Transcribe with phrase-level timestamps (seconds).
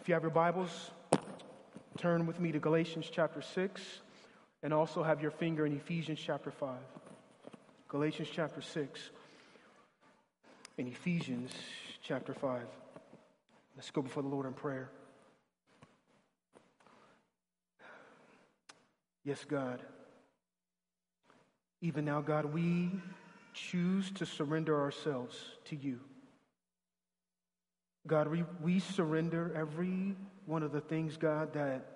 [0.00, 0.92] If you have your Bibles,
[1.98, 3.82] turn with me to Galatians chapter 6
[4.62, 6.78] and also have your finger in Ephesians chapter 5.
[7.86, 9.10] Galatians chapter 6
[10.78, 11.50] and Ephesians
[12.02, 12.62] chapter 5.
[13.76, 14.88] Let's go before the Lord in prayer.
[19.22, 19.82] Yes, God.
[21.82, 22.90] Even now, God, we
[23.52, 25.36] choose to surrender ourselves
[25.66, 26.00] to you.
[28.06, 31.86] God, we, we surrender every one of the things, God, that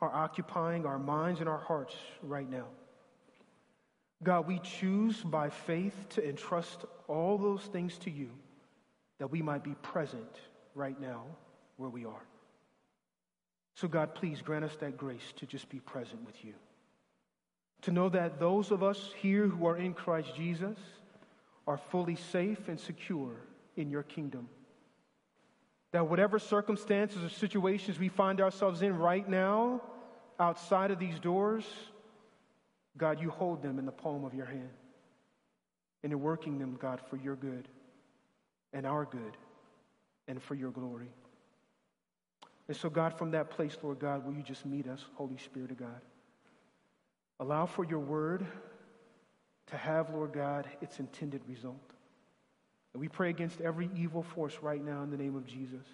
[0.00, 2.66] are occupying our minds and our hearts right now.
[4.22, 8.30] God, we choose by faith to entrust all those things to you
[9.18, 10.40] that we might be present
[10.74, 11.24] right now
[11.76, 12.26] where we are.
[13.74, 16.54] So, God, please grant us that grace to just be present with you.
[17.82, 20.76] To know that those of us here who are in Christ Jesus
[21.66, 23.36] are fully safe and secure
[23.76, 24.48] in your kingdom.
[25.92, 29.80] That whatever circumstances or situations we find ourselves in right now,
[30.38, 31.64] outside of these doors,
[32.96, 34.70] God, you hold them in the palm of your hand.
[36.02, 37.68] And you're working them, God, for your good
[38.72, 39.36] and our good
[40.28, 41.10] and for your glory.
[42.68, 45.70] And so, God, from that place, Lord God, will you just meet us, Holy Spirit
[45.70, 46.00] of God?
[47.40, 48.46] Allow for your word
[49.68, 51.94] to have, Lord God, its intended result.
[52.98, 55.86] And we pray against every evil force right now in the name of Jesus.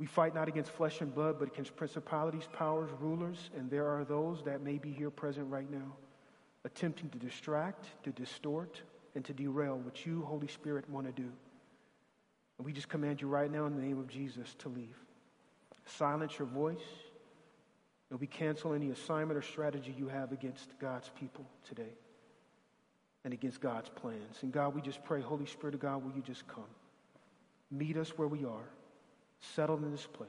[0.00, 4.04] We fight not against flesh and blood, but against principalities, powers, rulers, and there are
[4.04, 5.92] those that may be here present right now,
[6.64, 8.82] attempting to distract, to distort,
[9.14, 11.30] and to derail what you, Holy Spirit, want to do.
[12.58, 14.96] And we just command you right now in the name of Jesus to leave.
[15.86, 16.82] Silence your voice,
[18.10, 21.92] and we cancel any assignment or strategy you have against God's people today
[23.24, 24.38] and against God's plans.
[24.42, 26.64] And God, we just pray, Holy Spirit of God, will you just come?
[27.70, 28.68] Meet us where we are,
[29.40, 30.28] settled in this place.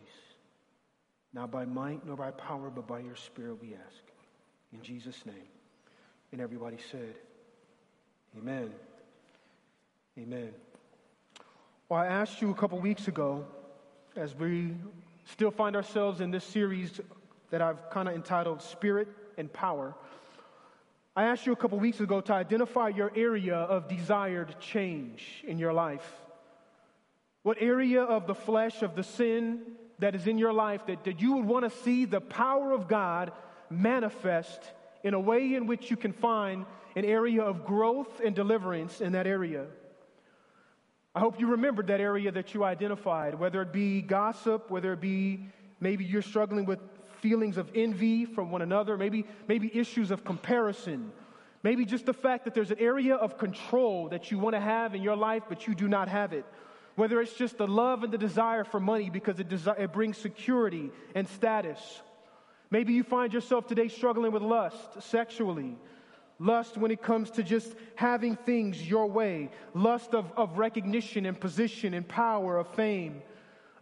[1.34, 4.04] Not by might nor by power, but by your Spirit, we ask.
[4.74, 5.36] In Jesus' name.
[6.32, 7.16] And everybody said,
[8.38, 8.72] Amen.
[10.18, 10.52] Amen.
[11.88, 13.46] Well, I asked you a couple weeks ago,
[14.16, 14.74] as we
[15.26, 17.00] still find ourselves in this series
[17.50, 19.94] that I've kind of entitled Spirit and Power.
[21.16, 25.58] I asked you a couple weeks ago to identify your area of desired change in
[25.58, 26.06] your life.
[27.44, 29.62] What area of the flesh, of the sin
[30.00, 32.90] that is in your life that, that you would want to see the power of
[32.90, 33.32] God
[33.70, 34.60] manifest
[35.04, 36.66] in a way in which you can find
[36.98, 39.68] an area of growth and deliverance in that area.
[41.14, 45.00] I hope you remembered that area that you identified, whether it be gossip, whether it
[45.00, 45.46] be
[45.80, 46.80] maybe you're struggling with
[47.26, 51.12] feelings of envy from one another, maybe, maybe issues of comparison,
[51.64, 54.94] maybe just the fact that there's an area of control that you want to have
[54.94, 56.46] in your life, but you do not have it.
[56.94, 60.20] Whether it's just the love and the desire for money because it, desi- it brings
[60.20, 61.80] security and status.
[62.70, 65.78] Maybe you find yourself today struggling with lust sexually.
[66.38, 69.50] Lust when it comes to just having things your way.
[69.74, 73.24] Lust of, of recognition and position and power, of fame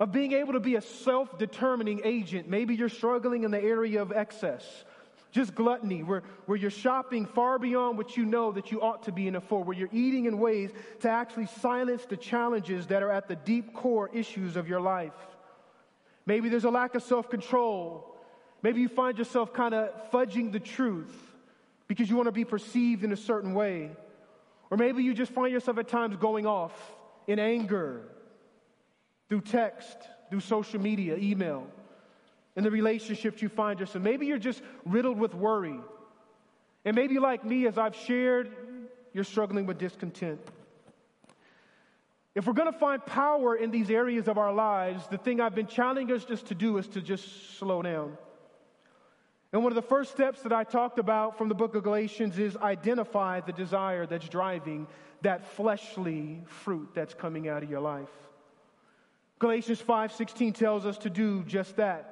[0.03, 2.49] of being able to be a self determining agent.
[2.49, 4.83] Maybe you're struggling in the area of excess,
[5.31, 9.13] just gluttony, where, where you're shopping far beyond what you know that you ought to
[9.13, 13.01] be in it for, where you're eating in ways to actually silence the challenges that
[13.01, 15.13] are at the deep core issues of your life.
[16.25, 18.13] Maybe there's a lack of self control.
[18.61, 21.15] Maybe you find yourself kind of fudging the truth
[21.87, 23.91] because you want to be perceived in a certain way.
[24.69, 26.73] Or maybe you just find yourself at times going off
[27.25, 28.09] in anger
[29.33, 29.97] through text,
[30.29, 31.65] through social media, email,
[32.55, 34.03] in the relationships you find yourself.
[34.03, 35.79] Maybe you're just riddled with worry.
[36.85, 38.51] And maybe, like me, as I've shared,
[39.11, 40.39] you're struggling with discontent.
[42.35, 45.55] If we're going to find power in these areas of our lives, the thing I've
[45.55, 48.15] been challenging us just to do is to just slow down.
[49.51, 52.37] And one of the first steps that I talked about from the book of Galatians
[52.37, 54.85] is identify the desire that's driving
[55.23, 58.09] that fleshly fruit that's coming out of your life.
[59.39, 62.09] Galatians 5:16 tells us to do just that.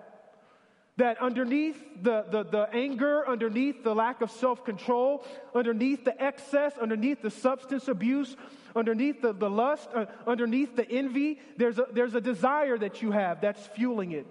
[0.97, 5.25] That underneath the, the, the anger, underneath the lack of self-control,
[5.55, 8.35] underneath the excess, underneath the substance abuse,
[8.75, 13.11] underneath the, the lust, uh, underneath the envy, there's a, there's a desire that you
[13.11, 14.27] have that's fueling it.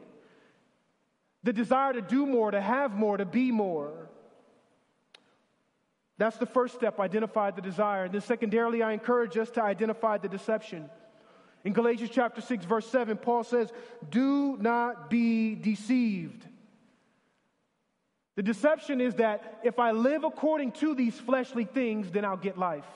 [1.43, 4.11] The desire to do more, to have more, to be more.
[6.19, 8.05] That's the first step, identify the desire.
[8.05, 10.91] And then secondarily, I encourage us to identify the deception.
[11.65, 13.71] In Galatians chapter 6, verse 7, Paul says,
[14.09, 16.47] Do not be deceived.
[18.37, 22.57] The deception is that if I live according to these fleshly things, then I'll get
[22.57, 22.87] life.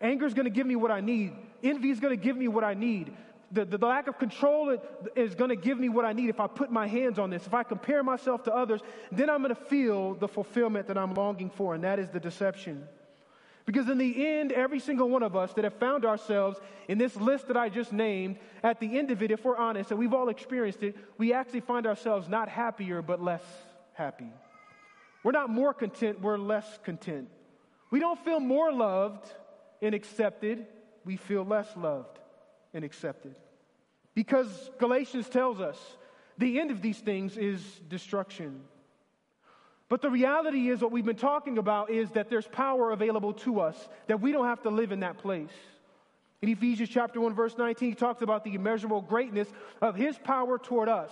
[0.00, 1.32] Anger is going to give me what I need.
[1.62, 3.12] Envy is going to give me what I need.
[3.52, 4.76] the, the lack of control
[5.16, 7.46] is going to give me what I need if I put my hands on this.
[7.46, 8.80] If I compare myself to others,
[9.10, 12.20] then I'm going to feel the fulfillment that I'm longing for, and that is the
[12.20, 12.86] deception.
[13.66, 16.58] Because in the end, every single one of us that have found ourselves
[16.88, 19.90] in this list that I just named, at the end of it, if we're honest,
[19.90, 23.44] and we've all experienced it, we actually find ourselves not happier, but less
[23.92, 24.32] happy.
[25.22, 27.28] We're not more content, we're less content.
[27.90, 29.30] We don't feel more loved
[29.82, 30.66] and accepted,
[31.04, 32.18] we feel less loved
[32.72, 33.34] and accepted.
[34.14, 35.78] Because Galatians tells us
[36.38, 38.62] the end of these things is destruction.
[39.90, 43.58] But the reality is, what we've been talking about is that there's power available to
[43.58, 43.76] us,
[44.06, 45.50] that we don't have to live in that place.
[46.40, 49.48] In Ephesians chapter 1, verse 19, he talks about the immeasurable greatness
[49.82, 51.10] of his power toward us.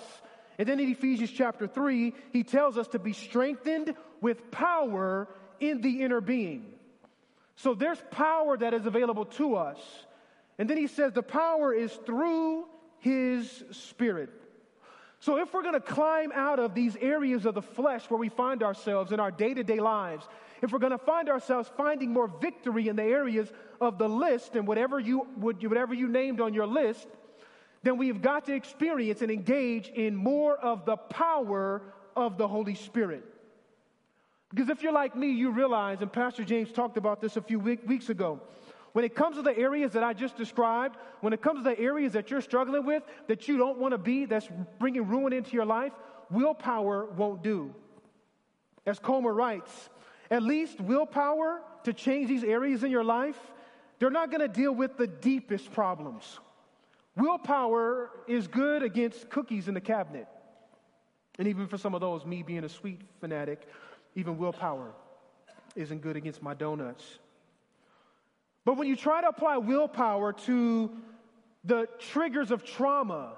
[0.59, 5.27] And then in Ephesians chapter 3, he tells us to be strengthened with power
[5.59, 6.65] in the inner being.
[7.57, 9.79] So there's power that is available to us.
[10.57, 12.67] And then he says the power is through
[13.01, 14.31] his spirit.
[15.21, 18.29] So if we're going to climb out of these areas of the flesh where we
[18.29, 20.29] find ourselves in our day to day lives,
[20.63, 24.55] if we're going to find ourselves finding more victory in the areas of the list
[24.55, 27.09] and whatever you, whatever you named on your list,
[27.83, 31.83] then we've got to experience and engage in more of the power
[32.17, 33.25] of the Holy Spirit.
[34.51, 37.59] Because if you're like me, you realize, and Pastor James talked about this a few
[37.59, 38.41] week, weeks ago,
[38.99, 41.79] when it comes to the areas that I just described, when it comes to the
[41.79, 44.49] areas that you're struggling with, that you don't want to be, that's
[44.81, 45.93] bringing ruin into your life,
[46.33, 47.73] willpower won't do.
[48.85, 49.71] As Comer writes,
[50.33, 53.39] at least willpower to change these areas in your life,
[54.01, 56.41] they're not going to deal with the deepest problems.
[57.15, 60.27] Willpower is good against cookies in the cabinet.
[61.39, 63.69] And even for some of those, me being a sweet fanatic,
[64.17, 64.91] even willpower
[65.77, 67.21] isn't good against my donuts.
[68.69, 70.91] But when you try to apply willpower to
[71.65, 73.33] the triggers of trauma,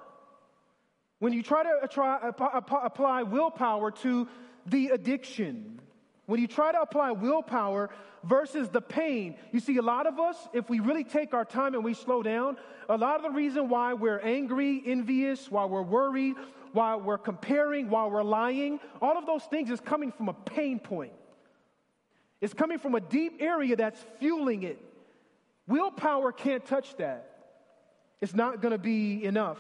[1.21, 4.27] when you try to try, apply willpower to
[4.67, 5.81] the addiction,
[6.27, 7.91] when you try to apply willpower
[8.25, 11.75] versus the pain, you see, a lot of us, if we really take our time
[11.75, 12.57] and we slow down,
[12.89, 16.35] a lot of the reason why we're angry, envious, why we're worried,
[16.73, 20.81] why we're comparing, why we're lying, all of those things is coming from a pain
[20.81, 21.13] point.
[22.41, 24.87] It's coming from a deep area that's fueling it.
[25.71, 27.31] Willpower can't touch that.
[28.21, 29.59] It's not going to be enough.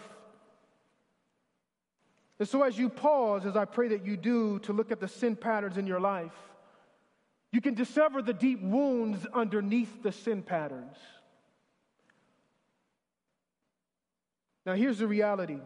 [2.41, 5.07] And so, as you pause, as I pray that you do, to look at the
[5.07, 6.35] sin patterns in your life,
[7.53, 10.97] you can discover the deep wounds underneath the sin patterns.
[14.67, 15.61] Now, here's the reality.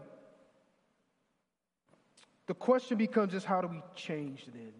[2.46, 4.72] The question becomes is how do we change then?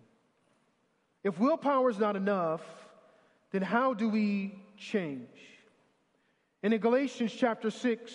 [1.23, 2.63] If willpower is not enough,
[3.51, 5.54] then how do we change?
[6.65, 8.11] And in Galatians chapter 6,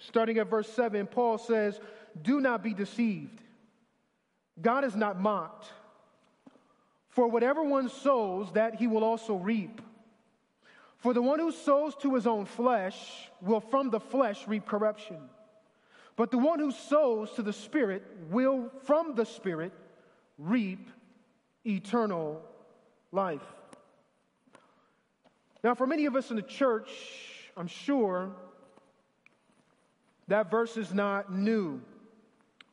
[0.00, 1.78] starting at verse 7, Paul says,
[2.20, 3.40] Do not be deceived.
[4.60, 5.66] God is not mocked.
[7.10, 9.80] For whatever one sows, that he will also reap.
[10.96, 12.96] For the one who sows to his own flesh
[13.40, 15.18] will from the flesh reap corruption.
[16.16, 19.72] But the one who sows to the Spirit will from the Spirit
[20.38, 20.90] reap
[21.64, 22.42] eternal
[23.12, 23.46] life.
[25.62, 26.90] Now, for many of us in the church,
[27.56, 28.32] I'm sure
[30.28, 31.80] that verse is not new.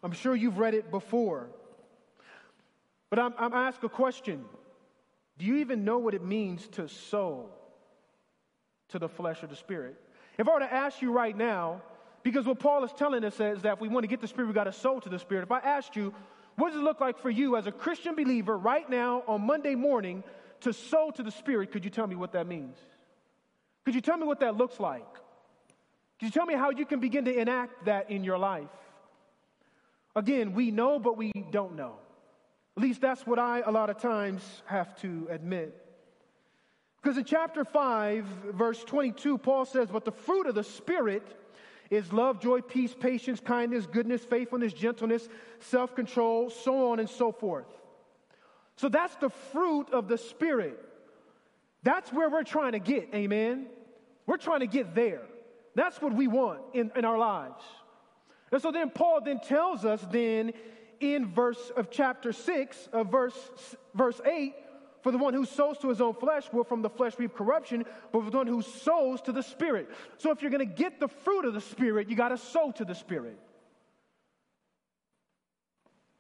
[0.04, 1.50] I'm sure you've read it before.
[3.10, 4.46] But I'm, I'm asked a question
[5.38, 7.50] Do you even know what it means to sow
[8.90, 9.96] to the flesh or the spirit?
[10.38, 11.82] If I were to ask you right now,
[12.24, 14.48] because what Paul is telling us is that if we want to get the spirit,
[14.48, 15.44] we've got to sow to the spirit.
[15.44, 16.14] If I asked you,
[16.56, 19.76] what does it look like for you as a Christian believer right now on Monday
[19.76, 20.24] morning
[20.62, 21.72] to sow to the spirit?
[21.72, 22.78] Could you tell me what that means?
[23.86, 25.12] Could you tell me what that looks like?
[26.20, 28.70] Could you tell me how you can begin to enact that in your life?
[30.16, 31.96] Again, we know, but we don't know.
[32.78, 35.76] At least that's what I, a lot of times, have to admit.
[37.02, 41.26] Because in chapter 5, verse 22, Paul says, But the fruit of the Spirit
[41.90, 45.28] is love, joy, peace, patience, kindness, goodness, faithfulness, gentleness,
[45.60, 47.66] self control, so on and so forth.
[48.78, 50.80] So that's the fruit of the Spirit.
[51.84, 53.68] That's where we're trying to get, amen?
[54.26, 55.22] We're trying to get there.
[55.76, 57.64] That's what we want in, in our lives.
[58.52, 60.54] And so then Paul then tells us then
[61.00, 63.36] in verse of chapter 6 of verse,
[63.96, 64.54] verse 8,
[65.02, 67.86] for the one who sows to his own flesh will from the flesh reap corruption,
[68.12, 69.90] but for the one who sows to the Spirit.
[70.18, 72.72] So if you're going to get the fruit of the Spirit, you got to sow
[72.74, 73.40] to the Spirit.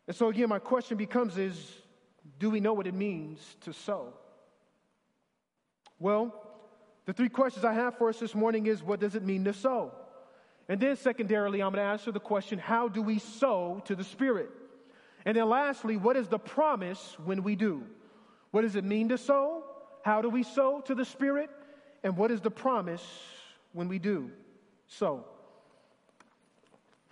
[0.07, 1.55] And so again, my question becomes is,
[2.39, 4.13] do we know what it means to sow?
[6.01, 6.33] Well,
[7.05, 9.53] the three questions I have for us this morning is what does it mean to
[9.53, 9.91] sow?
[10.67, 14.03] And then, secondarily, I'm going to answer the question how do we sow to the
[14.03, 14.49] Spirit?
[15.25, 17.83] And then, lastly, what is the promise when we do?
[18.49, 19.63] What does it mean to sow?
[20.03, 21.51] How do we sow to the Spirit?
[22.03, 23.03] And what is the promise
[23.73, 24.31] when we do
[24.87, 25.23] sow?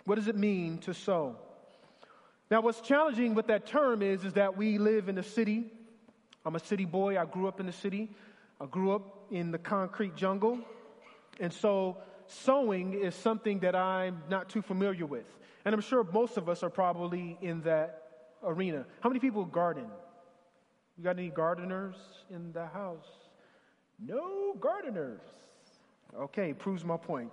[0.04, 1.36] What does it mean to sow?
[2.50, 5.70] Now, what's challenging with that term is, is that we live in the city.
[6.44, 7.16] I'm a city boy.
[7.16, 8.10] I grew up in the city.
[8.60, 10.58] I grew up in the concrete jungle.
[11.38, 15.24] And so sowing is something that I'm not too familiar with.
[15.64, 18.02] And I'm sure most of us are probably in that
[18.42, 18.84] arena.
[19.00, 19.86] How many people garden?
[20.96, 21.96] You got any gardeners
[22.30, 23.06] in the house?
[23.98, 25.20] No gardeners.
[26.18, 27.30] Okay, proves my point.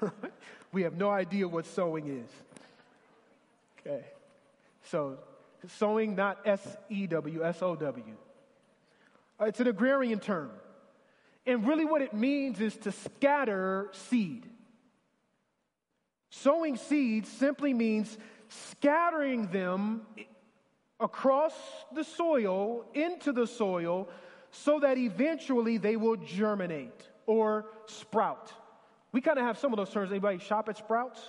[0.72, 2.30] we have no idea what sowing is.
[3.78, 4.04] Okay.
[4.84, 5.18] So,
[5.76, 8.16] sowing, not S E W, S O W.
[9.40, 10.50] Uh, it's an agrarian term.
[11.46, 14.46] And really, what it means is to scatter seed.
[16.30, 18.18] Sowing seeds simply means
[18.48, 20.02] scattering them
[21.00, 21.54] across
[21.94, 24.08] the soil, into the soil,
[24.50, 28.52] so that eventually they will germinate or sprout.
[29.12, 30.10] We kind of have some of those terms.
[30.10, 31.20] Anybody shop at Sprouts?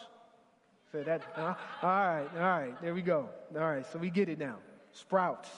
[0.91, 1.21] Say that.
[1.37, 3.29] All right, all right, there we go.
[3.55, 4.57] All right, so we get it now.
[4.91, 5.49] Sprouts.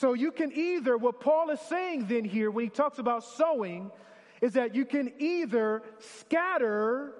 [0.00, 3.90] So you can either, what Paul is saying then here when he talks about sowing,
[4.40, 5.82] is that you can either
[6.20, 7.14] scatter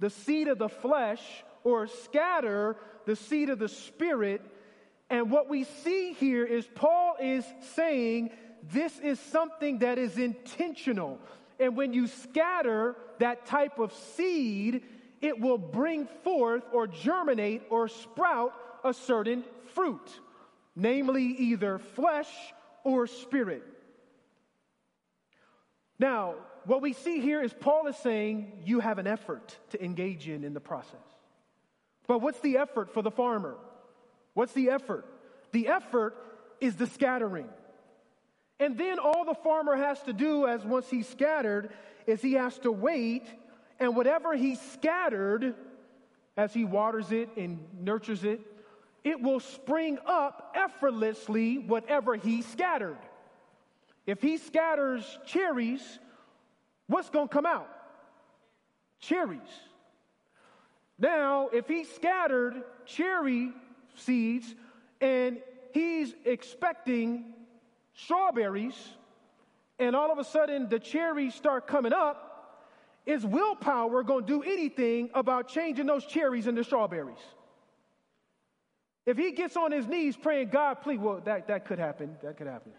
[0.00, 1.22] the seed of the flesh
[1.62, 4.42] or scatter the seed of the spirit.
[5.08, 7.44] And what we see here is Paul is
[7.76, 8.30] saying
[8.72, 11.20] this is something that is intentional.
[11.60, 14.82] And when you scatter that type of seed,
[15.20, 18.52] it will bring forth or germinate or sprout
[18.82, 20.20] a certain fruit
[20.76, 22.28] namely either flesh
[22.84, 23.64] or spirit.
[25.98, 26.34] Now,
[26.66, 30.44] what we see here is Paul is saying you have an effort to engage in
[30.44, 31.00] in the process.
[32.06, 33.56] But what's the effort for the farmer?
[34.34, 35.06] What's the effort?
[35.52, 36.14] The effort
[36.60, 37.48] is the scattering.
[38.60, 41.70] And then all the farmer has to do, as once he's scattered,
[42.06, 43.26] is he has to wait,
[43.78, 45.54] and whatever he scattered,
[46.36, 48.40] as he waters it and nurtures it,
[49.06, 52.98] it will spring up effortlessly whatever he scattered.
[54.04, 56.00] If he scatters cherries,
[56.88, 57.68] what's going to come out?
[58.98, 59.40] Cherries.
[60.98, 63.52] Now, if he scattered cherry
[63.94, 64.52] seeds
[65.00, 65.38] and
[65.72, 67.26] he's expecting
[67.94, 68.74] strawberries,
[69.78, 72.64] and all of a sudden the cherries start coming up,
[73.06, 77.22] is willpower going to do anything about changing those cherries into strawberries?
[79.06, 82.16] If he gets on his knees praying, God, please, well, that, that could happen.
[82.22, 82.72] That could happen.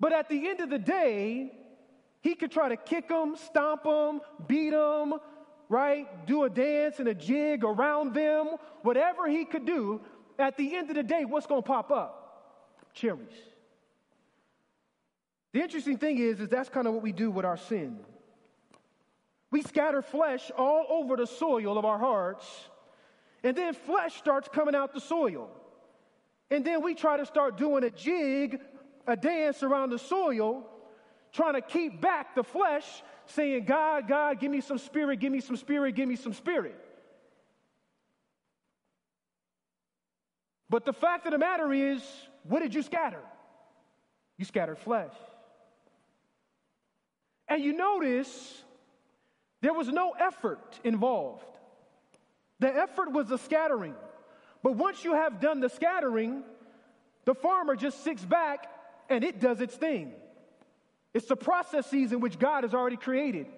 [0.00, 1.52] But at the end of the day,
[2.22, 5.14] he could try to kick them, stomp them, beat them,
[5.68, 6.26] right?
[6.26, 10.00] Do a dance and a jig around them, whatever he could do.
[10.38, 12.88] At the end of the day, what's going to pop up?
[12.94, 13.28] Cherries.
[15.52, 17.98] The interesting thing is, is that's kind of what we do with our sin.
[19.50, 22.46] We scatter flesh all over the soil of our hearts
[23.42, 25.50] and then flesh starts coming out the soil.
[26.50, 28.60] And then we try to start doing a jig,
[29.06, 30.64] a dance around the soil,
[31.32, 35.40] trying to keep back the flesh, saying, God, God, give me some spirit, give me
[35.40, 36.78] some spirit, give me some spirit.
[40.68, 42.02] But the fact of the matter is,
[42.44, 43.20] what did you scatter?
[44.38, 45.12] You scattered flesh.
[47.48, 48.62] And you notice
[49.60, 51.44] there was no effort involved.
[52.62, 53.96] The effort was the scattering.
[54.62, 56.44] But once you have done the scattering,
[57.24, 58.70] the farmer just sits back
[59.10, 60.12] and it does its thing.
[61.12, 63.48] It's the processes in which God has already created.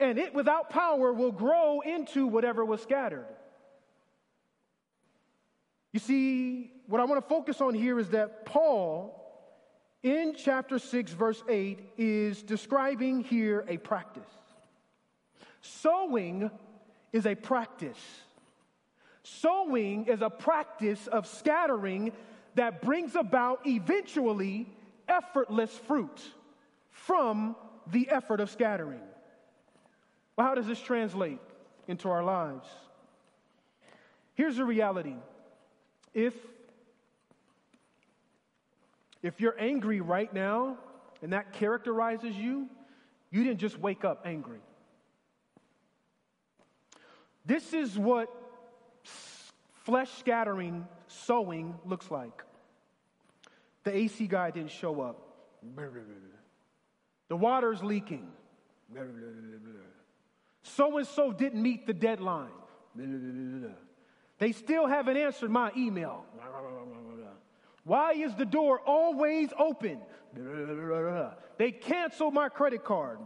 [0.00, 3.26] And it, without power, will grow into whatever was scattered.
[5.92, 9.22] You see, what I want to focus on here is that Paul,
[10.02, 14.22] in chapter 6, verse 8, is describing here a practice.
[15.60, 16.50] Sowing
[17.14, 17.96] is a practice.
[19.22, 22.12] Sowing is a practice of scattering
[22.56, 24.66] that brings about eventually
[25.08, 26.20] effortless fruit
[26.90, 27.54] from
[27.86, 29.00] the effort of scattering.
[30.36, 31.38] Well, how does this translate
[31.86, 32.66] into our lives?
[34.34, 35.14] Here's the reality.
[36.12, 36.34] If
[39.22, 40.78] if you're angry right now
[41.22, 42.68] and that characterizes you,
[43.30, 44.60] you didn't just wake up angry.
[47.44, 48.28] This is what
[49.84, 52.42] flesh scattering sowing looks like.
[53.84, 55.20] The AC guy didn't show up.
[57.28, 58.28] The water's leaking.
[60.62, 62.50] So and so didn't meet the deadline.
[64.38, 66.24] They still haven't answered my email.
[67.84, 70.00] Why is the door always open?
[71.56, 73.18] They canceled my credit card.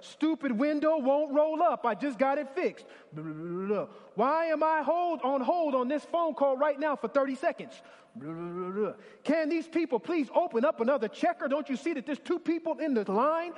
[0.00, 1.86] Stupid window won't roll up.
[1.86, 2.86] I just got it fixed.
[4.14, 7.80] Why am I hold on hold on this phone call right now for 30 seconds?
[9.22, 11.46] Can these people please open up another checker?
[11.46, 13.52] Don't you see that there's two people in the line?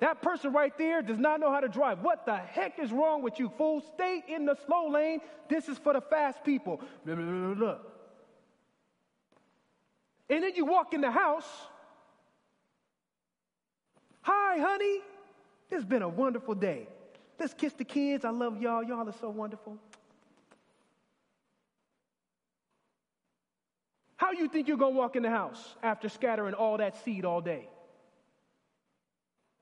[0.00, 2.00] That person right there does not know how to drive.
[2.00, 3.84] What the heck is wrong with you, fool?
[3.94, 5.20] Stay in the slow lane.
[5.48, 6.80] This is for the fast people.
[10.28, 11.48] And then you walk in the house.
[14.22, 15.00] Hi, honey.
[15.70, 16.88] It's been a wonderful day.
[17.38, 18.24] Let's kiss the kids.
[18.24, 18.82] I love y'all.
[18.82, 19.78] Y'all are so wonderful.
[24.16, 27.24] How you think you're going to walk in the house after scattering all that seed
[27.24, 27.68] all day?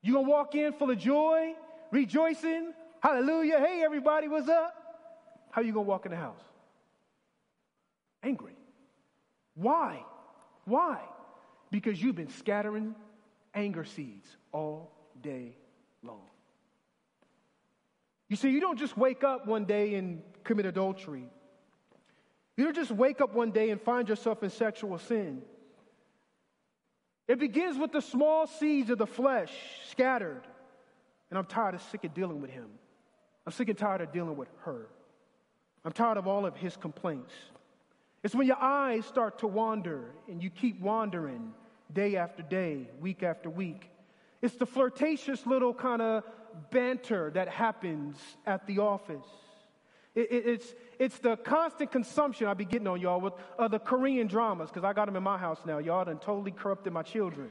[0.00, 1.54] You going to walk in full of joy,
[1.90, 4.74] rejoicing, hallelujah, hey everybody, what's up?
[5.50, 6.40] How you going to walk in the house?
[8.22, 8.56] Angry.
[9.54, 10.02] Why?
[10.64, 11.00] Why?
[11.70, 12.94] Because you've been scattering
[13.54, 14.90] anger seeds all
[15.22, 15.56] day
[16.02, 16.22] long.
[18.28, 21.28] You see, you don't just wake up one day and commit adultery.
[22.56, 25.42] You don't just wake up one day and find yourself in sexual sin.
[27.26, 29.52] It begins with the small seeds of the flesh
[29.90, 30.42] scattered.
[31.30, 32.68] And I'm tired of sick of dealing with him.
[33.46, 34.88] I'm sick and tired of dealing with her.
[35.84, 37.32] I'm tired of all of his complaints.
[38.24, 41.52] It's when your eyes start to wander and you keep wandering
[41.92, 43.90] day after day, week after week.
[44.40, 46.24] It's the flirtatious little kind of
[46.70, 48.16] banter that happens
[48.46, 49.26] at the office.
[50.14, 53.34] It, it, it's, it's the constant consumption I be getting on y'all with
[53.70, 55.78] the Korean dramas, because I got them in my house now.
[55.78, 57.50] Y'all done totally corrupted my children.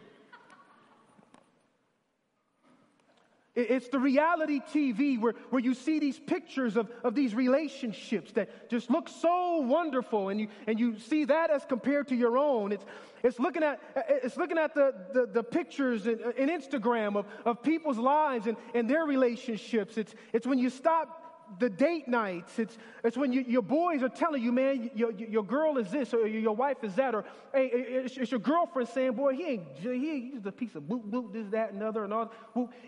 [3.55, 8.67] It's the reality TV where, where you see these pictures of, of these relationships that
[8.67, 12.71] just look so wonderful, and you, and you see that as compared to your own.
[12.71, 12.83] It's,
[13.21, 17.61] it's looking at, it's looking at the, the, the pictures in, in Instagram of, of
[17.61, 19.99] people's lives and, and their relationships.
[19.99, 21.22] It's, it's when you stop
[21.59, 22.59] the date nights.
[22.59, 26.13] It's, it's when you, your boys are telling you, man, your, your girl is this
[26.13, 29.63] or your wife is that, or hey, it's, it's your girlfriend saying, boy, he ain't,
[29.79, 32.31] he he's a piece of boot, boot, this, that, and other, and all.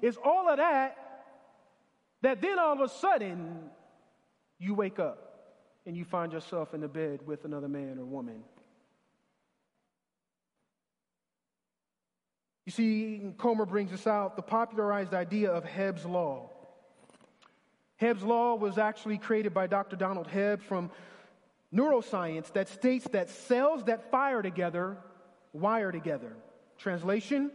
[0.01, 0.97] It's all of that
[2.25, 3.69] that then all of a sudden
[4.57, 5.25] you wake up
[5.85, 8.43] and you find yourself in the bed with another man or woman.
[12.65, 16.49] You see, Comer brings us out the popularized idea of Hebb's Law.
[18.01, 19.95] Hebb's law was actually created by Dr.
[19.95, 20.91] Donald Hebb from
[21.73, 24.97] neuroscience that states that cells that fire together
[25.55, 26.35] wire together.
[26.77, 27.51] Translation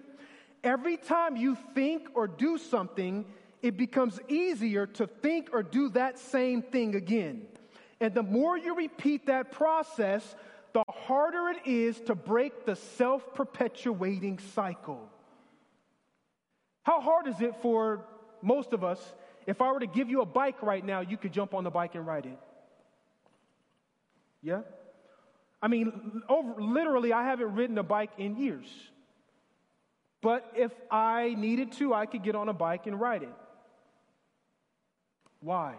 [0.62, 3.24] Every time you think or do something,
[3.62, 7.46] it becomes easier to think or do that same thing again.
[7.98, 10.37] And the more you repeat that process,
[10.74, 15.09] the harder it is to break the self perpetuating cycle.
[16.83, 18.05] How hard is it for
[18.42, 19.00] most of us
[19.51, 21.71] if I were to give you a bike right now, you could jump on the
[21.71, 22.39] bike and ride it.
[24.43, 24.61] Yeah?
[25.61, 28.69] I mean, over, literally, I haven't ridden a bike in years.
[30.23, 33.35] But if I needed to, I could get on a bike and ride it.
[35.41, 35.75] Why?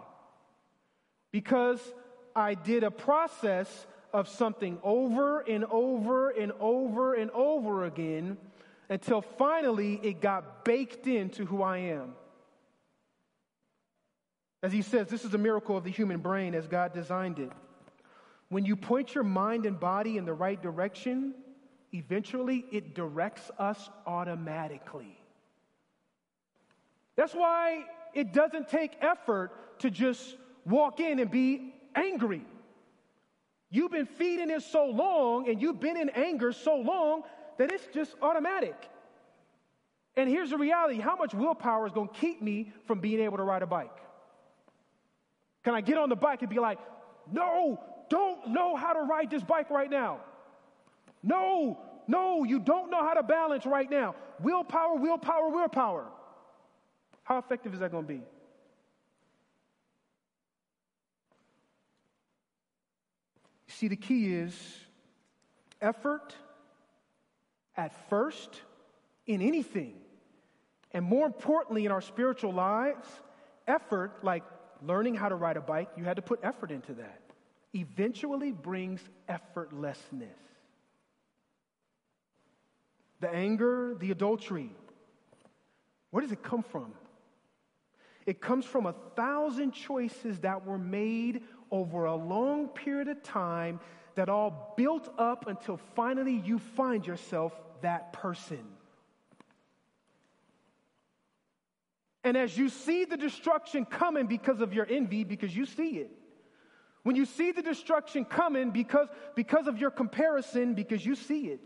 [1.30, 1.80] Because
[2.36, 8.36] I did a process of something over and over and over and over again
[8.90, 12.14] until finally it got baked into who I am.
[14.62, 17.50] As he says, this is a miracle of the human brain as God designed it.
[18.48, 21.34] When you point your mind and body in the right direction,
[21.92, 25.18] eventually it directs us automatically.
[27.16, 32.44] That's why it doesn't take effort to just walk in and be angry.
[33.70, 37.22] You've been feeding it so long and you've been in anger so long
[37.58, 38.76] that it's just automatic.
[40.14, 43.38] And here's the reality how much willpower is going to keep me from being able
[43.38, 43.98] to ride a bike?
[45.64, 46.78] Can I get on the bike and be like,
[47.30, 50.20] no, don't know how to ride this bike right now?
[51.22, 54.14] No, no, you don't know how to balance right now.
[54.40, 56.06] Willpower, willpower, willpower.
[57.22, 58.22] How effective is that going to be?
[63.68, 64.54] See, the key is
[65.80, 66.34] effort
[67.76, 68.60] at first
[69.26, 69.94] in anything.
[70.92, 73.08] And more importantly, in our spiritual lives,
[73.66, 74.44] effort like
[74.84, 77.20] learning how to ride a bike, you had to put effort into that.
[77.74, 80.28] Eventually brings effortlessness.
[83.22, 84.68] the anger, the adultery.
[86.10, 86.92] Where does it come from?
[88.26, 93.80] It comes from a thousand choices that were made over a long period of time
[94.16, 98.62] that all built up until finally you find yourself that person.
[102.24, 106.10] And as you see the destruction coming because of your envy, because you see it,
[107.02, 111.60] when you see the destruction coming because, because of your comparison, because you see it,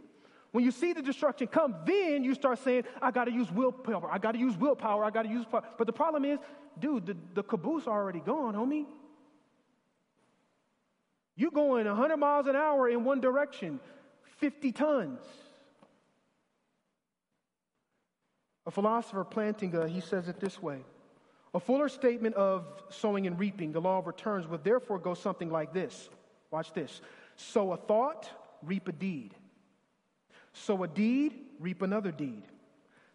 [0.52, 4.10] when you see the destruction come, then you start saying, I got to use willpower.
[4.10, 5.04] I got to use willpower.
[5.04, 5.62] I got to use power.
[5.76, 6.38] But the problem is,
[6.78, 8.86] dude, the, the caboose already gone, homie.
[11.34, 13.80] You going 100 miles an hour in one direction,
[14.38, 15.20] 50 tons.
[18.66, 20.84] A philosopher Plantinga, uh, he says it this way.
[21.54, 25.50] A fuller statement of sowing and reaping, the law of returns, would therefore go something
[25.50, 26.10] like this.
[26.50, 27.00] Watch this.
[27.36, 28.28] Sow a thought,
[28.62, 29.34] reap a deed.
[30.52, 32.42] Sow a deed, reap another deed.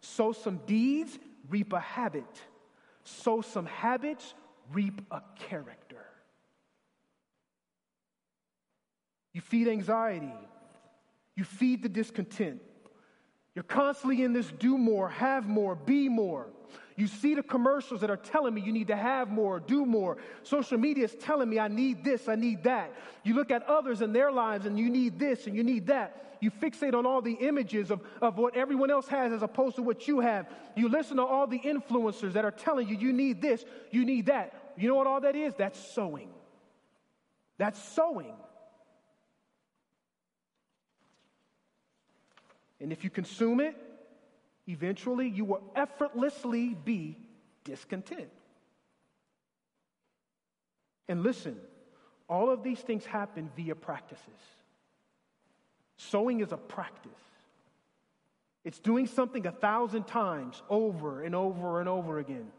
[0.00, 2.24] Sow some deeds, reap a habit.
[3.04, 4.34] Sow some habits,
[4.72, 6.04] reap a character.
[9.32, 10.32] You feed anxiety.
[11.36, 12.60] You feed the discontent.
[13.54, 16.46] You're constantly in this do more, have more, be more.
[16.96, 20.18] You see the commercials that are telling me you need to have more, do more.
[20.42, 22.92] Social media is telling me I need this, I need that.
[23.24, 26.36] You look at others in their lives and you need this and you need that.
[26.40, 29.82] You fixate on all the images of, of what everyone else has as opposed to
[29.82, 30.46] what you have.
[30.76, 34.26] You listen to all the influencers that are telling you you need this, you need
[34.26, 34.72] that.
[34.76, 35.54] You know what all that is?
[35.54, 36.30] That's sowing.
[37.58, 38.34] That's sowing.
[42.82, 43.76] And if you consume it,
[44.68, 47.16] eventually you will effortlessly be
[47.64, 48.28] discontent.
[51.08, 51.56] And listen,
[52.28, 54.26] all of these things happen via practices.
[55.96, 57.10] Sowing is a practice.
[58.64, 62.50] It's doing something a thousand times over and over and over again.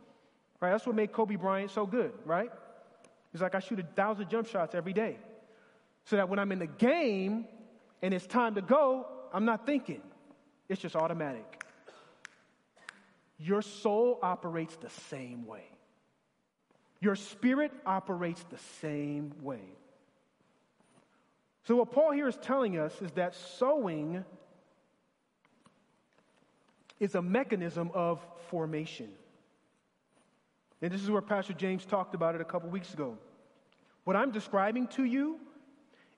[0.62, 0.72] Right?
[0.72, 2.52] That's what made Kobe Bryant so good, right?
[3.34, 5.18] He's like, I shoot a thousand jump shots every day.
[6.06, 7.46] So that when I'm in the game
[8.02, 10.02] and it's time to go, I'm not thinking.
[10.74, 11.64] It's just automatic.
[13.38, 15.66] Your soul operates the same way.
[17.00, 19.62] Your spirit operates the same way.
[21.68, 24.26] So, what Paul here is telling us is that sowing
[27.00, 29.10] is a mechanism of formation.
[30.82, 33.20] And this is where Pastor James talked about it a couple weeks ago.
[34.06, 35.38] What I'm describing to you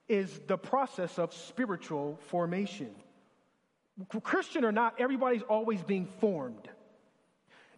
[0.08, 2.94] is the process of spiritual formation.
[4.22, 6.68] Christian or not, everybody's always being formed.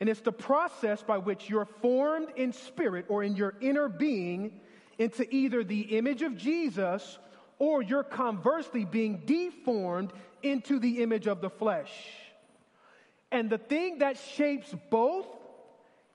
[0.00, 4.60] And it's the process by which you're formed in spirit or in your inner being
[4.98, 7.18] into either the image of Jesus
[7.58, 11.92] or you're conversely being deformed into the image of the flesh.
[13.30, 15.26] And the thing that shapes both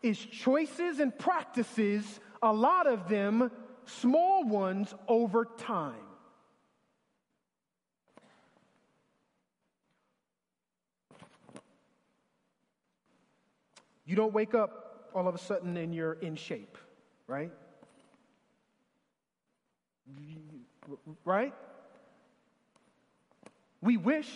[0.01, 3.51] is choices and practices, a lot of them
[3.85, 5.93] small ones over time.
[14.05, 16.77] You don't wake up all of a sudden and you're in shape,
[17.27, 17.51] right?
[21.23, 21.53] Right?
[23.81, 24.29] We wish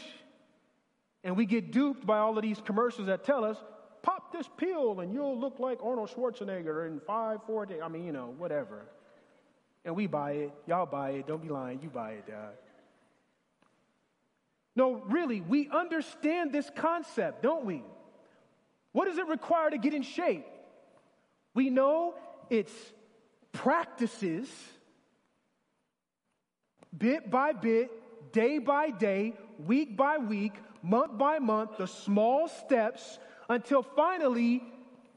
[1.24, 3.58] and we get duped by all of these commercials that tell us,
[4.02, 7.82] pop this pill and you'll look like Arnold Schwarzenegger in five, four days.
[7.84, 8.86] I mean, you know, whatever.
[9.84, 10.54] And we buy it.
[10.68, 11.28] Y'all buy it.
[11.28, 11.80] Don't be lying.
[11.82, 12.54] You buy it, Dad.
[14.76, 17.84] No, really, we understand this concept, don't we?
[18.98, 20.44] What does it require to get in shape?
[21.54, 22.16] We know
[22.50, 22.74] it's
[23.52, 24.50] practices,
[26.98, 27.92] bit by bit,
[28.34, 34.64] day by day, week by week, month by month, the small steps until finally,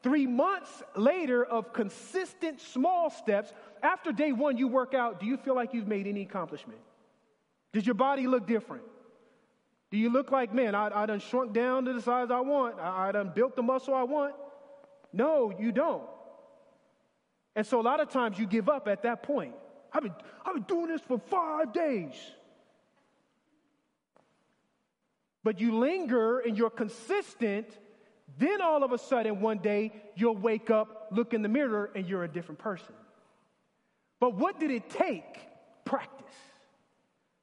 [0.02, 3.50] three months later of consistent small steps,
[3.82, 5.20] after day one, you work out.
[5.20, 6.80] Do you feel like you've made any accomplishment?
[7.72, 8.82] Does your body look different?
[9.90, 12.78] Do you look like, man, I, I done shrunk down to the size I want?
[12.78, 14.34] I, I done built the muscle I want?
[15.12, 16.04] No, you don't.
[17.56, 19.54] And so a lot of times you give up at that point.
[19.92, 20.14] I've been,
[20.46, 22.14] I've been doing this for five days.
[25.42, 27.66] But you linger and you're consistent,
[28.38, 32.06] then all of a sudden one day you'll wake up, look in the mirror, and
[32.06, 32.94] you're a different person.
[34.20, 35.24] But what did it take?
[35.84, 36.26] Practice.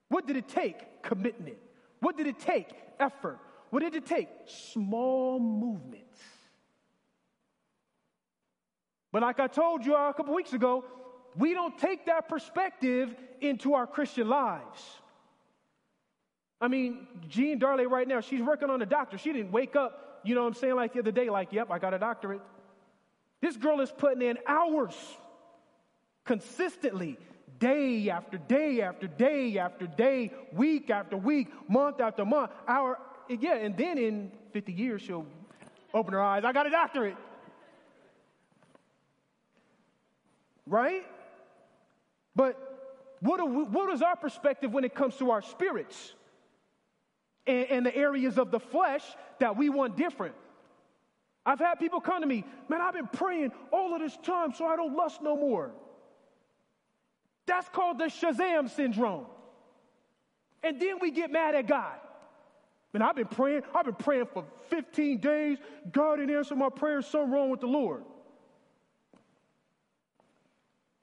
[0.10, 1.02] What did it take?
[1.02, 1.58] Commitment.
[2.00, 2.70] What did it take?
[3.00, 3.40] Effort.
[3.70, 4.30] What did it take?
[4.46, 6.20] Small movements.
[9.12, 10.86] But like I told you a couple weeks ago,
[11.36, 14.82] we don't take that perspective into our Christian lives.
[16.60, 19.18] I mean, Jean Darley right now, she's working on a doctor.
[19.18, 21.70] She didn't wake up, you know what I'm saying, like the other day, like, yep,
[21.70, 22.42] I got a doctorate.
[23.42, 24.96] This girl is putting in hours
[26.26, 27.18] consistently,
[27.60, 33.00] day after day after day after day, week after week, month after month, hour.
[33.30, 35.26] Yeah, and then in 50 years, she'll
[35.94, 36.44] open her eyes.
[36.46, 37.18] I got a doctorate.
[40.66, 41.06] Right?
[42.36, 42.58] But
[43.22, 46.14] what, we, what is our perspective when it comes to our spirits
[47.46, 49.04] and, and the areas of the flesh
[49.40, 50.36] that we want different?
[51.46, 54.66] I've had people come to me, man, I've been praying all of this time so
[54.66, 55.72] I don't lust no more.
[57.48, 59.26] That's called the Shazam syndrome.
[60.62, 61.96] And then we get mad at God.
[62.94, 65.58] And I've been praying, I've been praying for 15 days.
[65.92, 68.04] God didn't answer my prayers, something wrong with the Lord.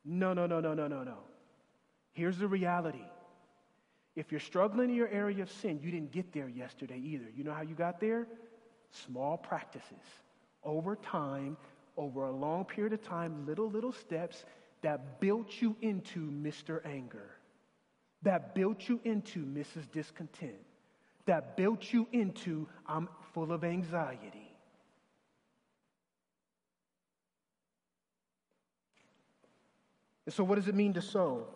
[0.05, 1.19] No, no, no, no, no, no, no.
[2.13, 3.05] Here's the reality.
[4.17, 7.27] If you're struggling in your area of sin, you didn't get there yesterday either.
[7.35, 8.27] You know how you got there?
[8.91, 10.05] Small practices.
[10.63, 11.57] Over time,
[11.97, 14.45] over a long period of time, little, little steps
[14.85, 16.85] that built you into Mr.
[16.85, 17.31] Anger,
[18.20, 19.90] that built you into Mrs.
[19.90, 20.61] Discontent,
[21.25, 24.55] that built you into I'm full of anxiety.
[30.27, 31.47] And so, what does it mean to sow?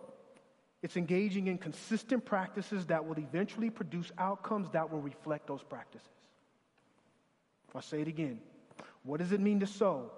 [0.83, 6.09] It's engaging in consistent practices that will eventually produce outcomes that will reflect those practices.
[7.75, 8.41] I'll say it again.
[9.03, 10.13] What does it mean to sow?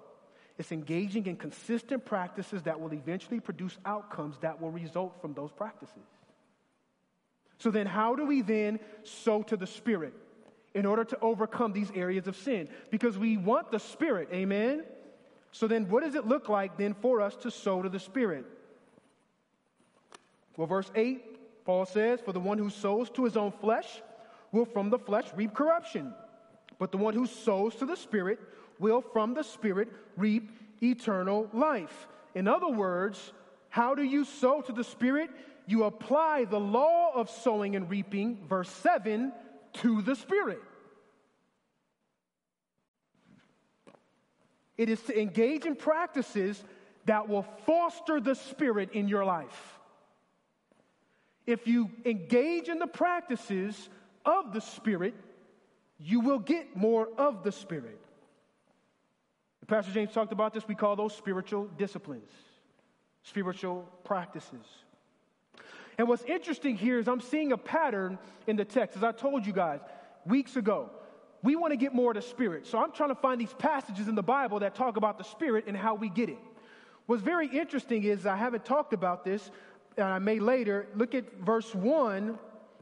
[0.61, 5.51] It's engaging in consistent practices that will eventually produce outcomes that will result from those
[5.51, 6.03] practices.
[7.57, 10.13] So, then how do we then sow to the Spirit
[10.75, 12.69] in order to overcome these areas of sin?
[12.91, 14.83] Because we want the Spirit, amen?
[15.51, 18.45] So, then what does it look like then for us to sow to the Spirit?
[20.57, 24.03] Well, verse 8, Paul says, For the one who sows to his own flesh
[24.51, 26.13] will from the flesh reap corruption,
[26.77, 28.39] but the one who sows to the Spirit
[28.81, 30.51] will from the Spirit reap
[30.83, 32.07] eternal life.
[32.35, 33.31] In other words,
[33.69, 35.29] how do you sow to the Spirit?
[35.67, 39.31] You apply the law of sowing and reaping, verse 7,
[39.73, 40.61] to the Spirit.
[44.77, 46.61] It is to engage in practices
[47.05, 49.79] that will foster the Spirit in your life
[51.51, 53.89] if you engage in the practices
[54.25, 55.13] of the Spirit,
[55.99, 57.99] you will get more of the Spirit.
[59.71, 60.67] Pastor James talked about this.
[60.67, 62.29] We call those spiritual disciplines,
[63.23, 64.65] spiritual practices.
[65.97, 68.97] And what's interesting here is I'm seeing a pattern in the text.
[68.97, 69.79] As I told you guys
[70.25, 70.89] weeks ago,
[71.41, 72.67] we want to get more of the Spirit.
[72.67, 75.63] So I'm trying to find these passages in the Bible that talk about the Spirit
[75.67, 76.39] and how we get it.
[77.05, 79.51] What's very interesting is I haven't talked about this,
[79.95, 82.37] and I may later, look at verse 1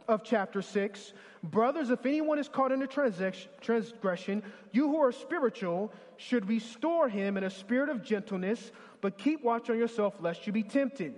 [0.09, 1.13] of chapter 6.
[1.43, 7.37] Brothers, if anyone is caught in a transgression, you who are spiritual should restore him
[7.37, 11.13] in a spirit of gentleness, but keep watch on yourself lest you be tempted.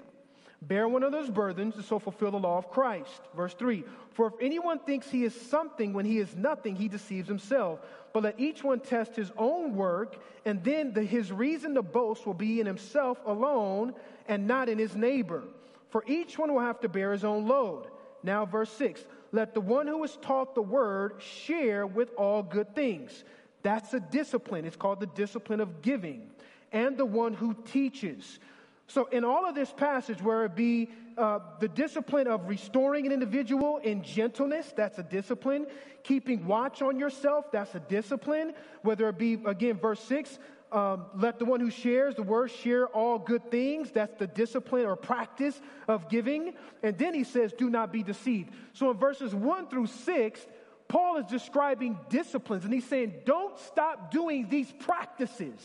[0.62, 3.22] Bear one another's burdens and so fulfill the law of Christ.
[3.36, 7.28] Verse 3 For if anyone thinks he is something when he is nothing, he deceives
[7.28, 7.80] himself.
[8.14, 12.28] But let each one test his own work, and then the, his reason to boast
[12.28, 13.96] will be in himself alone
[14.28, 15.44] and not in his neighbor.
[15.90, 17.88] For each one will have to bear his own load.
[18.24, 22.76] Now, verse 6 let the one who is taught the word share with all good
[22.76, 23.24] things.
[23.64, 24.66] That's a discipline.
[24.66, 26.30] It's called the discipline of giving.
[26.72, 28.40] And the one who teaches.
[28.88, 33.12] So, in all of this passage, where it be uh, the discipline of restoring an
[33.12, 35.68] individual in gentleness, that's a discipline.
[36.04, 38.54] Keeping watch on yourself, that's a discipline.
[38.82, 40.40] Whether it be, again, verse 6,
[40.72, 43.92] um, let the one who shares the word share all good things.
[43.92, 46.54] That's the discipline or practice of giving.
[46.82, 48.52] And then he says, do not be deceived.
[48.74, 50.46] So in verses one through six,
[50.88, 55.60] Paul is describing disciplines and he's saying, don't stop doing these practices.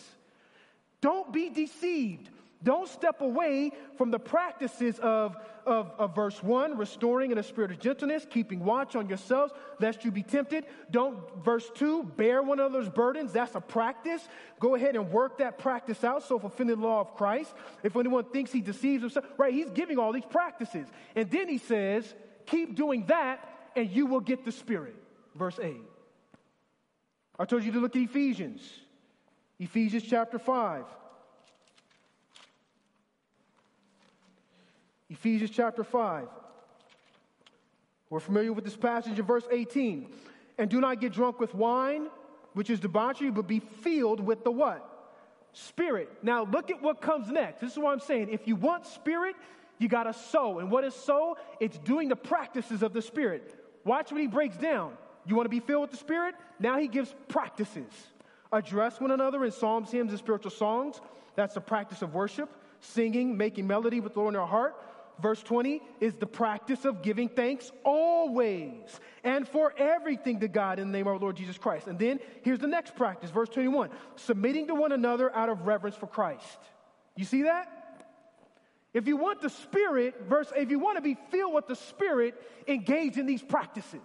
[1.00, 2.30] Don't be deceived.
[2.66, 7.70] Don't step away from the practices of, of, of, verse 1, restoring in a spirit
[7.70, 10.64] of gentleness, keeping watch on yourselves, lest you be tempted.
[10.90, 13.32] Don't, verse 2, bear one another's burdens.
[13.32, 14.26] That's a practice.
[14.58, 16.24] Go ahead and work that practice out.
[16.24, 17.54] So, fulfilling the law of Christ.
[17.84, 20.88] If anyone thinks he deceives himself, right, he's giving all these practices.
[21.14, 24.96] And then he says, keep doing that, and you will get the Spirit.
[25.36, 25.76] Verse 8.
[27.38, 28.60] I told you to look at Ephesians.
[29.60, 30.84] Ephesians chapter 5.
[35.08, 36.26] Ephesians chapter 5.
[38.10, 40.08] We're familiar with this passage in verse 18.
[40.58, 42.08] And do not get drunk with wine,
[42.54, 44.88] which is debauchery, but be filled with the what?
[45.52, 46.10] Spirit.
[46.22, 47.60] Now look at what comes next.
[47.60, 48.28] This is what I'm saying.
[48.30, 49.36] If you want spirit,
[49.78, 50.58] you got to sow.
[50.58, 51.36] And what is sow?
[51.60, 53.54] It's doing the practices of the Spirit.
[53.84, 54.92] watch what he breaks down.
[55.26, 56.34] You want to be filled with the Spirit?
[56.58, 57.92] Now he gives practices.
[58.52, 61.00] Address one another in psalms, hymns, and spiritual songs.
[61.34, 62.48] That's the practice of worship,
[62.80, 64.76] singing, making melody with the Lord in our heart.
[65.20, 70.88] Verse 20 is the practice of giving thanks always and for everything to God in
[70.88, 71.86] the name of our Lord Jesus Christ.
[71.86, 75.96] And then here's the next practice, verse 21 submitting to one another out of reverence
[75.96, 76.58] for Christ.
[77.16, 77.72] You see that?
[78.92, 82.34] If you want the Spirit, verse, if you want to be filled with the Spirit,
[82.66, 84.00] engage in these practices.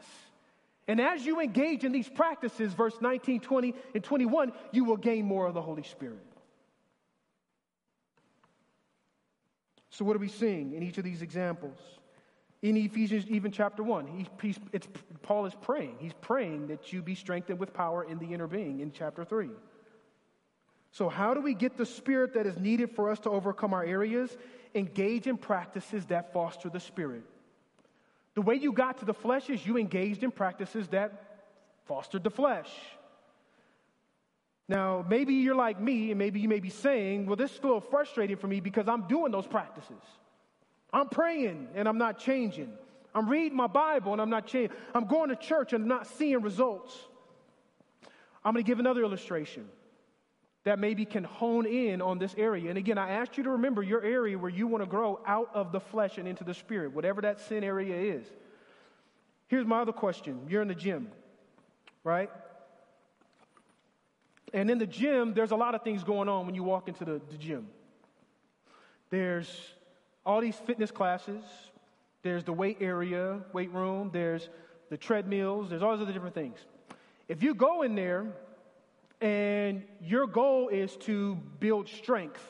[0.87, 5.25] And as you engage in these practices, verse 19, 20, and 21, you will gain
[5.25, 6.25] more of the Holy Spirit.
[9.91, 11.77] So, what are we seeing in each of these examples?
[12.61, 14.07] In Ephesians, even chapter 1,
[14.41, 14.87] he, it's,
[15.21, 15.95] Paul is praying.
[15.99, 19.49] He's praying that you be strengthened with power in the inner being in chapter 3.
[20.91, 23.83] So, how do we get the spirit that is needed for us to overcome our
[23.83, 24.35] areas?
[24.73, 27.23] Engage in practices that foster the spirit.
[28.35, 31.45] The way you got to the flesh is you engaged in practices that
[31.85, 32.69] fostered the flesh.
[34.67, 37.63] Now, maybe you're like me, and maybe you may be saying, well, this is a
[37.63, 40.01] little frustrating for me because I'm doing those practices.
[40.93, 42.71] I'm praying and I'm not changing.
[43.13, 44.75] I'm reading my Bible and I'm not changing.
[44.93, 46.97] I'm going to church and I'm not seeing results.
[48.43, 49.67] I'm going to give another illustration
[50.63, 52.69] that maybe can hone in on this area.
[52.69, 55.49] And again, I asked you to remember your area where you want to grow out
[55.53, 58.25] of the flesh and into the spirit, whatever that sin area is.
[59.47, 61.09] Here's my other question you're in the gym,
[62.03, 62.29] right?
[64.53, 67.05] And in the gym, there's a lot of things going on when you walk into
[67.05, 67.67] the, the gym.
[69.09, 69.49] There's
[70.25, 71.43] all these fitness classes,
[72.21, 74.49] there's the weight area, weight room, there's
[74.89, 76.59] the treadmills, there's all these other different things.
[77.27, 78.27] If you go in there
[79.19, 82.41] and your goal is to build strength,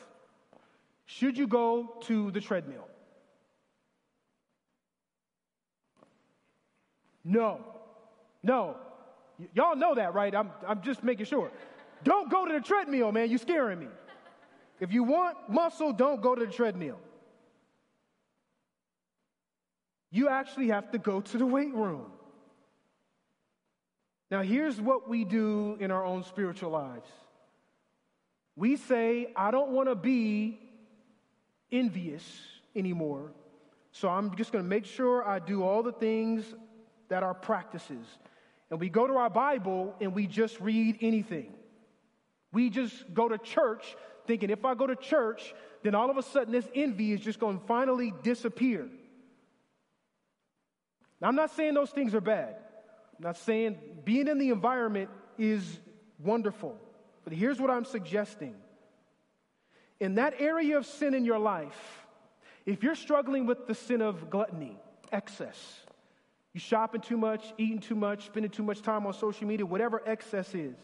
[1.06, 2.88] should you go to the treadmill?
[7.24, 7.60] No.
[8.42, 8.76] No.
[9.38, 10.34] Y- y'all know that, right?
[10.34, 11.50] I'm, I'm just making sure.
[12.04, 13.30] Don't go to the treadmill, man.
[13.30, 13.88] You're scaring me.
[14.80, 16.98] If you want muscle, don't go to the treadmill.
[20.10, 22.10] You actually have to go to the weight room.
[24.30, 27.08] Now, here's what we do in our own spiritual lives
[28.56, 30.58] we say, I don't want to be
[31.70, 32.22] envious
[32.76, 33.32] anymore,
[33.92, 36.44] so I'm just going to make sure I do all the things
[37.08, 38.06] that are practices.
[38.70, 41.54] And we go to our Bible and we just read anything.
[42.52, 46.22] We just go to church thinking if I go to church, then all of a
[46.22, 48.88] sudden this envy is just going to finally disappear.
[51.20, 52.56] Now, I'm not saying those things are bad.
[53.16, 55.64] I'm not saying being in the environment is
[56.18, 56.76] wonderful.
[57.24, 58.54] But here's what I'm suggesting.
[60.00, 62.06] In that area of sin in your life,
[62.66, 64.76] if you're struggling with the sin of gluttony,
[65.12, 65.80] excess,
[66.52, 70.02] you shopping too much, eating too much, spending too much time on social media, whatever
[70.04, 70.74] excess is,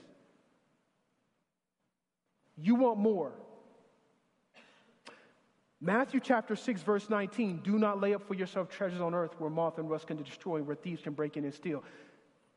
[2.61, 3.33] you want more.
[5.81, 9.51] Matthew chapter 6, verse 19 do not lay up for yourself treasures on earth where
[9.51, 11.85] moth and rust can destroy, where thieves can break in and steal.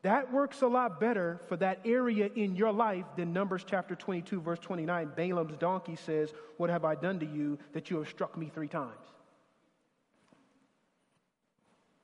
[0.02, 4.42] That works a lot better for that area in your life than Numbers chapter 22,
[4.42, 5.12] verse 29.
[5.16, 8.68] Balaam's donkey says, What have I done to you that you have struck me three
[8.68, 8.90] times?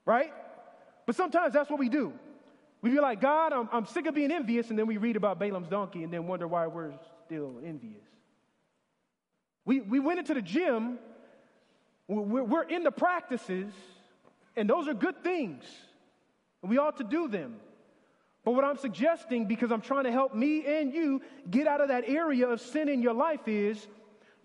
[0.05, 0.31] Right?
[1.07, 2.13] But sometimes that's what we do.
[2.81, 5.39] We be like, God, I'm, I'm sick of being envious, and then we read about
[5.39, 6.91] Balaam's donkey and then wonder why we're
[7.27, 8.05] still envious.
[9.65, 10.97] We, we went into the gym,
[12.07, 13.73] we're, we're in the practices,
[14.55, 15.65] and those are good things.
[16.61, 17.57] We ought to do them.
[18.45, 21.89] But what I'm suggesting, because I'm trying to help me and you get out of
[21.89, 23.85] that area of sin in your life, is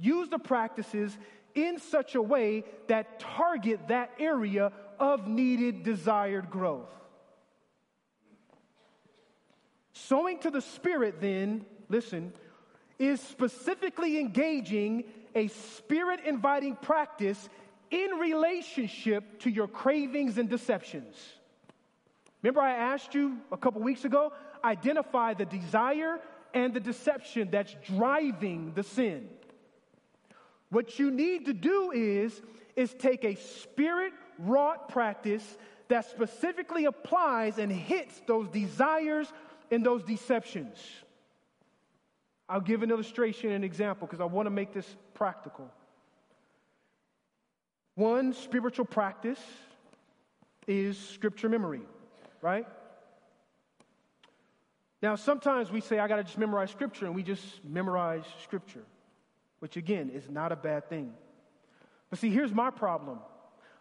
[0.01, 1.17] use the practices
[1.55, 6.91] in such a way that target that area of needed, desired growth.
[9.93, 12.33] Sowing to the Spirit, then, listen,
[12.99, 17.49] is specifically engaging a spirit inviting practice
[17.91, 21.15] in relationship to your cravings and deceptions.
[22.43, 24.33] Remember, I asked you a couple weeks ago?
[24.65, 26.21] Identify the desire
[26.55, 29.29] and the deception that's driving the sin.
[30.71, 32.41] What you need to do is,
[32.77, 35.45] is take a spirit wrought practice
[35.89, 39.31] that specifically applies and hits those desires
[39.71, 40.79] and those deceptions.
[42.53, 44.85] I'll give an illustration and an example because I want to make this
[45.15, 45.71] practical.
[47.95, 49.41] One spiritual practice
[50.67, 51.81] is scripture memory,
[52.43, 52.67] right?
[55.01, 58.85] Now, sometimes we say, I got to just memorize scripture, and we just memorize scripture,
[59.61, 61.15] which again is not a bad thing.
[62.11, 63.19] But see, here's my problem.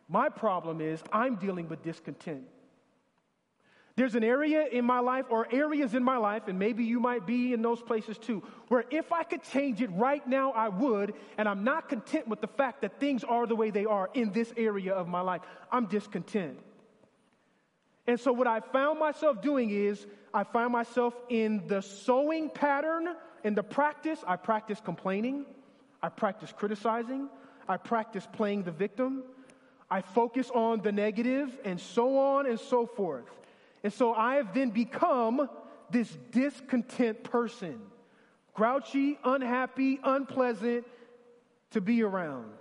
[0.07, 2.43] My problem is I'm dealing with discontent.
[3.95, 7.27] There's an area in my life or areas in my life, and maybe you might
[7.27, 11.13] be in those places too, where if I could change it right now, I would,
[11.37, 14.31] and I'm not content with the fact that things are the way they are in
[14.31, 15.41] this area of my life.
[15.71, 16.57] I'm discontent.
[18.07, 23.09] And so, what I found myself doing is, I find myself in the sowing pattern,
[23.43, 24.23] in the practice.
[24.25, 25.45] I practice complaining,
[26.01, 27.29] I practice criticizing,
[27.67, 29.23] I practice playing the victim,
[29.89, 33.25] I focus on the negative, and so on and so forth.
[33.83, 35.49] And so I have then become
[35.89, 37.79] this discontent person,
[38.53, 40.85] grouchy, unhappy, unpleasant
[41.71, 42.51] to be around.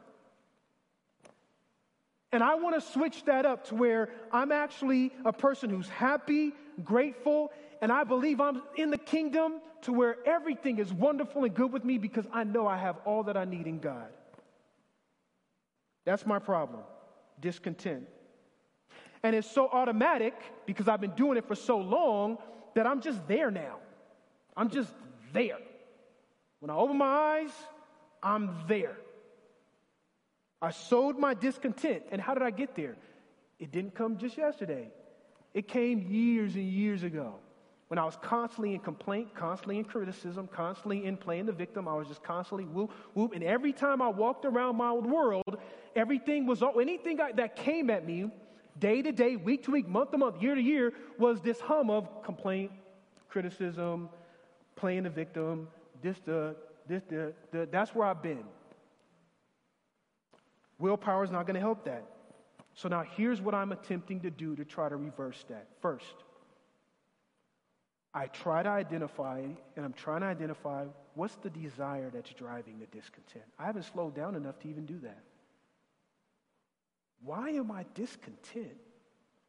[2.33, 6.53] And I want to switch that up to where I'm actually a person who's happy,
[6.85, 7.53] grateful,
[7.83, 11.85] and I believe I'm in the kingdom to where everything is wonderful and good with
[11.85, 14.09] me because I know I have all that I need in God.
[16.05, 16.83] That's my problem
[17.41, 18.07] discontent.
[19.23, 20.35] And it's so automatic
[20.67, 22.39] because I've been doing it for so long
[22.75, 23.77] that I'm just there now.
[24.57, 24.93] I'm just
[25.33, 25.59] there.
[26.61, 27.51] When I open my eyes,
[28.23, 28.97] I'm there.
[30.63, 32.05] I sowed my discontent.
[32.11, 32.97] And how did I get there?
[33.59, 34.89] It didn't come just yesterday,
[35.53, 37.35] it came years and years ago.
[37.89, 41.95] When I was constantly in complaint, constantly in criticism, constantly in playing the victim, I
[41.95, 43.33] was just constantly whoop, whoop.
[43.35, 45.59] And every time I walked around my old world,
[45.97, 48.31] everything was, anything that came at me
[48.81, 51.91] day to day, week to week, month to month, year to year, was this hum
[51.91, 52.73] of complaint,
[53.29, 54.09] criticism,
[54.75, 55.69] playing the victim,
[56.03, 56.57] this, the,
[56.89, 58.45] this, the, the that's where I've been.
[60.79, 62.05] Willpower is not going to help that.
[62.75, 65.69] So now here's what I'm attempting to do to try to reverse that.
[65.83, 66.15] First,
[68.15, 69.41] I try to identify,
[69.77, 73.45] and I'm trying to identify what's the desire that's driving the discontent.
[73.59, 75.23] I haven't slowed down enough to even do that.
[77.25, 78.77] Why am I discontent?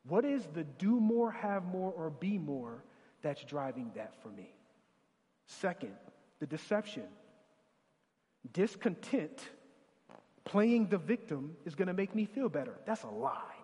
[0.07, 2.84] What is the do more, have more, or be more
[3.22, 4.53] that's driving that for me?
[5.45, 5.93] Second,
[6.39, 7.03] the deception.
[8.53, 9.47] Discontent,
[10.43, 12.74] playing the victim, is going to make me feel better.
[12.86, 13.55] That's a lie.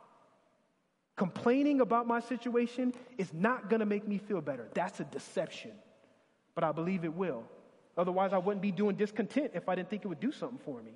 [1.16, 4.70] Complaining about my situation is not going to make me feel better.
[4.76, 5.72] That's a deception.
[6.53, 7.43] But I believe it will.
[7.97, 10.82] Otherwise, I wouldn't be doing discontent if I didn't think it would do something for
[10.84, 10.91] me.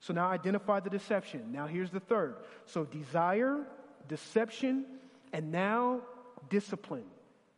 [0.00, 1.50] So now identify the deception.
[1.52, 2.36] Now here's the third.
[2.66, 3.66] So desire,
[4.08, 4.84] deception,
[5.32, 6.00] and now
[6.48, 7.04] discipline.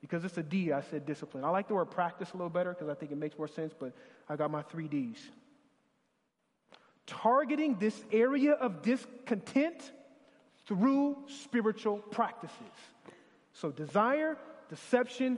[0.00, 1.44] Because it's a D, I said discipline.
[1.44, 3.74] I like the word practice a little better because I think it makes more sense,
[3.78, 3.92] but
[4.28, 5.18] I got my three D's.
[7.06, 9.92] Targeting this area of discontent
[10.66, 12.54] through spiritual practices.
[13.52, 14.38] So desire,
[14.70, 15.36] deception,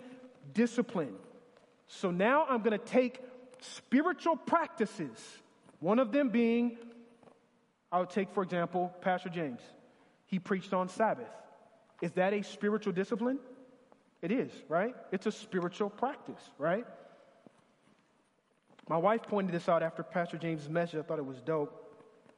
[0.55, 1.15] discipline.
[1.89, 3.21] So now I'm going to take
[3.61, 5.19] spiritual practices,
[5.81, 6.77] one of them being
[7.93, 9.61] I would take, for example, Pastor James.
[10.27, 11.29] He preached on Sabbath.
[12.01, 13.39] Is that a spiritual discipline?
[14.23, 14.95] It is, right?
[15.13, 16.87] It's a spiritual practice, right?
[18.89, 20.99] My wife pointed this out after Pastor James' message.
[20.99, 21.79] I thought it was dope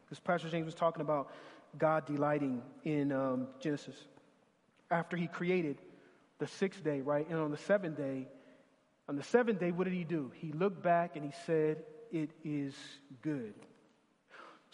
[0.05, 1.30] because Pastor James was talking about
[1.78, 3.96] God delighting in um, Genesis.
[4.90, 5.78] After he created
[6.38, 7.28] the sixth day, right?
[7.28, 8.26] And on the seventh day,
[9.09, 10.32] on the seventh day, what did he do?
[10.34, 12.74] He looked back and he said, It is
[13.22, 13.55] good.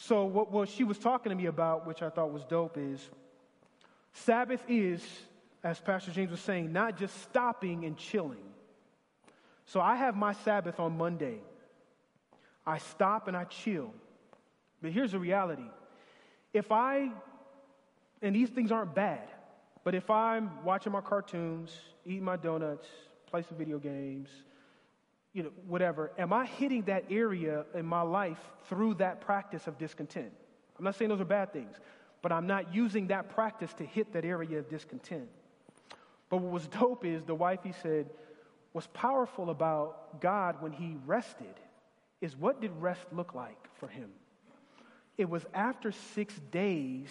[0.03, 3.07] So, what, what she was talking to me about, which I thought was dope, is
[4.14, 5.07] Sabbath is,
[5.62, 8.42] as Pastor James was saying, not just stopping and chilling.
[9.66, 11.40] So, I have my Sabbath on Monday.
[12.66, 13.92] I stop and I chill.
[14.80, 15.68] But here's the reality
[16.55, 17.11] if I,
[18.22, 19.28] and these things aren't bad,
[19.84, 21.72] but if I'm watching my cartoons,
[22.07, 22.86] eating my donuts,
[23.26, 24.30] play some video games,
[25.33, 29.78] you know, whatever, am I hitting that area in my life through that practice of
[29.78, 30.33] discontent?
[30.78, 31.76] I'm not saying those are bad things,
[32.22, 35.28] but I'm not using that practice to hit that area of discontent.
[36.28, 38.11] But what was dope is the wife, he said,
[38.72, 41.55] what's powerful about God when he rested
[42.20, 44.11] is what did rest look like for him?
[45.16, 47.11] It was after six days,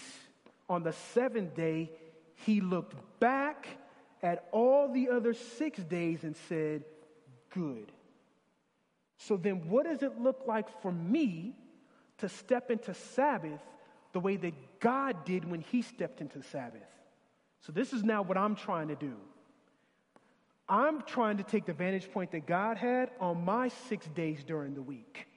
[0.68, 1.92] on the seventh day,
[2.36, 3.68] he looked back
[4.24, 6.84] at all the other six days and said,
[7.52, 7.92] Good.
[9.20, 11.54] So then, what does it look like for me
[12.20, 13.62] to step into Sabbath
[14.14, 16.82] the way that God did when He stepped into Sabbath?
[17.62, 19.16] So, this is now what I'm trying to do.
[20.70, 24.74] I'm trying to take the vantage point that God had on my six days during
[24.74, 25.28] the week.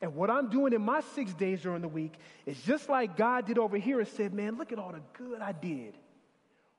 [0.00, 2.14] And what I'm doing in my six days during the week
[2.46, 5.42] is just like God did over here and said, Man, look at all the good
[5.42, 5.98] I did.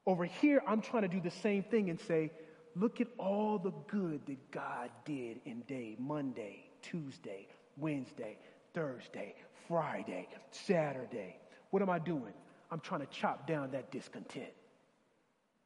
[0.07, 2.31] Over here, I'm trying to do the same thing and say,
[2.75, 7.47] Look at all the good that God did in day Monday, Tuesday,
[7.77, 8.37] Wednesday,
[8.73, 9.35] Thursday,
[9.67, 11.37] Friday, Saturday.
[11.69, 12.33] What am I doing?
[12.71, 14.51] I'm trying to chop down that discontent.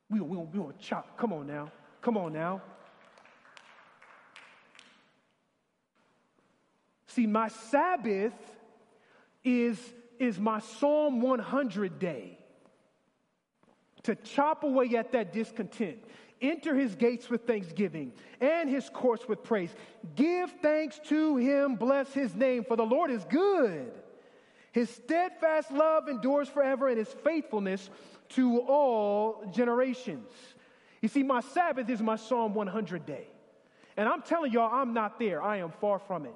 [0.10, 1.18] We, we, we want chop.
[1.18, 1.72] Come on now.
[2.02, 2.62] Come on now.
[7.08, 8.34] See, my Sabbath
[9.44, 9.80] is,
[10.20, 12.38] is my Psalm 100 day
[14.04, 15.98] to chop away at that discontent.
[16.42, 19.74] Enter his gates with thanksgiving and his courts with praise.
[20.16, 23.92] Give thanks to him, bless his name, for the Lord is good.
[24.72, 27.90] His steadfast love endures forever, and his faithfulness
[28.30, 30.30] to all generations.
[31.02, 33.28] You see, my Sabbath is my Psalm 100 day.
[33.98, 35.42] And I'm telling y'all, I'm not there.
[35.42, 36.36] I am far from it.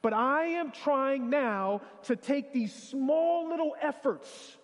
[0.00, 4.56] But I am trying now to take these small little efforts.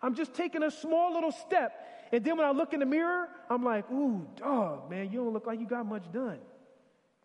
[0.00, 1.83] I'm just taking a small little step.
[2.14, 5.32] And then when I look in the mirror, I'm like, ooh, dog, man, you don't
[5.32, 6.38] look like you got much done.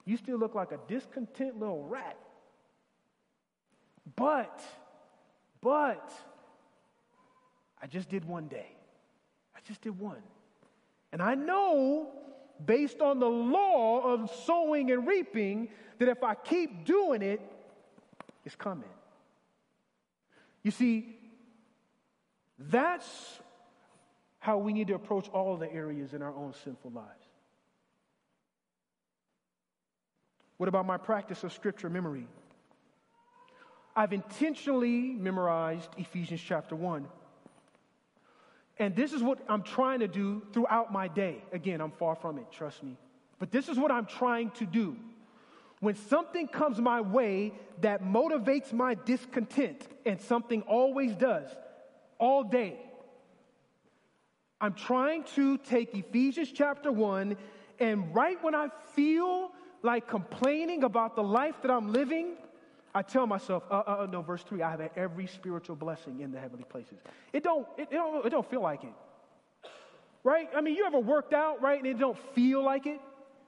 [0.03, 2.17] You still look like a discontent little rat.
[4.15, 4.63] But,
[5.61, 6.11] but,
[7.79, 8.65] I just did one day.
[9.55, 10.23] I just did one.
[11.11, 12.09] And I know,
[12.65, 15.69] based on the law of sowing and reaping,
[15.99, 17.41] that if I keep doing it,
[18.43, 18.89] it's coming.
[20.63, 21.15] You see,
[22.57, 23.39] that's
[24.39, 27.07] how we need to approach all the areas in our own sinful lives.
[30.57, 32.27] What about my practice of scripture memory?
[33.95, 37.05] I've intentionally memorized Ephesians chapter 1.
[38.77, 41.43] And this is what I'm trying to do throughout my day.
[41.51, 42.97] Again, I'm far from it, trust me.
[43.39, 44.95] But this is what I'm trying to do.
[45.81, 51.47] When something comes my way that motivates my discontent, and something always does,
[52.17, 52.77] all day,
[54.61, 57.37] I'm trying to take Ephesians chapter 1,
[57.79, 59.51] and right when I feel
[59.83, 62.33] like complaining about the life that I'm living,
[62.93, 66.31] I tell myself, uh, uh, uh no, verse 3, I have every spiritual blessing in
[66.31, 66.97] the heavenly places.
[67.31, 68.93] It don't, it, it, don't, it don't feel like it.
[70.25, 70.49] Right?
[70.53, 72.99] I mean, you ever worked out, right, and it don't feel like it?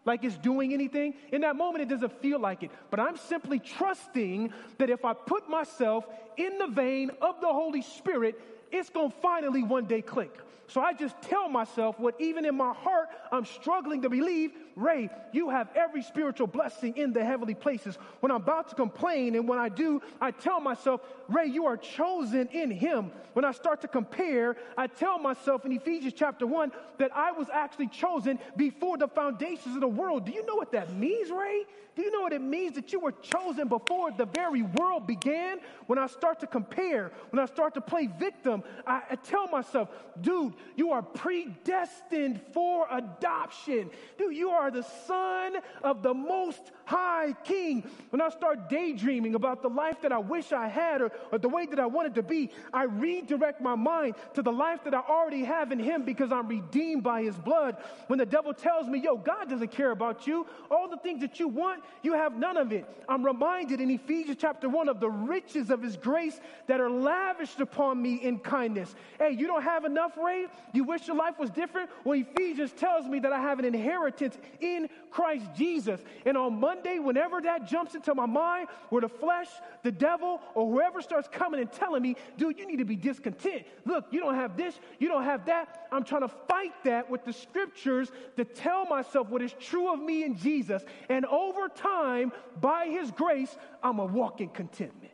[0.06, 1.16] Like it's doing anything?
[1.34, 2.72] In that moment, it doesn't feel like it.
[2.90, 6.06] But I'm simply trusting that if I put myself
[6.38, 8.40] in the vein of the Holy Spirit,
[8.72, 10.40] it's going to finally one day click.
[10.72, 15.10] So I just tell myself what even in my heart I'm struggling to believe, Ray,
[15.34, 17.98] you have every spiritual blessing in the heavenly places.
[18.22, 21.76] When I'm about to complain and when I do, I tell myself, Ray, you are
[21.76, 23.12] chosen in him.
[23.34, 27.48] When I start to compare, I tell myself in Ephesians chapter 1 that I was
[27.52, 30.26] actually chosen before the foundations of the world.
[30.26, 31.66] Do you know what that means, Ray?
[31.96, 35.60] Do you know what it means that you were chosen before the very world began?
[35.88, 39.90] When I start to compare, when I start to play victim, I, I tell myself,
[40.22, 43.90] dude, you are predestined for adoption.
[44.18, 47.90] Dude, you are the son of the most high king.
[48.10, 51.48] When I start daydreaming about the life that I wish I had or, or the
[51.48, 55.00] way that I wanted to be, I redirect my mind to the life that I
[55.00, 57.78] already have in him because I'm redeemed by his blood.
[58.08, 61.40] When the devil tells me, yo, God doesn't care about you, all the things that
[61.40, 62.86] you want, you have none of it.
[63.08, 67.62] I'm reminded in Ephesians chapter 1 of the riches of his grace that are lavished
[67.62, 68.94] upon me in kindness.
[69.18, 70.48] Hey, you don't have enough, Ray?
[70.74, 71.90] You wish your life was different?
[72.04, 76.02] Well, Ephesians tells me that I have an inheritance in Christ Jesus.
[76.26, 79.48] And on Monday, whenever that jumps into my mind, where the flesh,
[79.84, 83.64] the devil, or whoever starts coming and telling me, dude, you need to be discontent.
[83.86, 85.88] Look, you don't have this, you don't have that.
[85.92, 90.00] I'm trying to fight that with the scriptures to tell myself what is true of
[90.00, 90.84] me in Jesus.
[91.10, 95.12] And over time, by His grace, I'm a walk in contentment.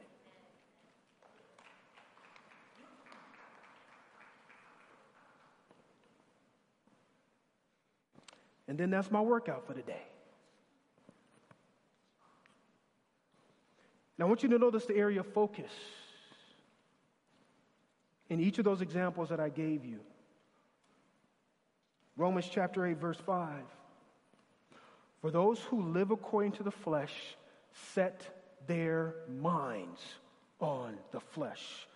[8.68, 10.02] And then that's my workout for the day.
[14.20, 15.72] I want you to notice the area of focus
[18.30, 20.00] in each of those examples that I gave you.
[22.16, 23.64] Romans chapter 8, verse 5.
[25.22, 27.14] For those who live according to the flesh
[27.94, 28.22] set
[28.66, 30.02] their minds
[30.60, 31.88] on the flesh.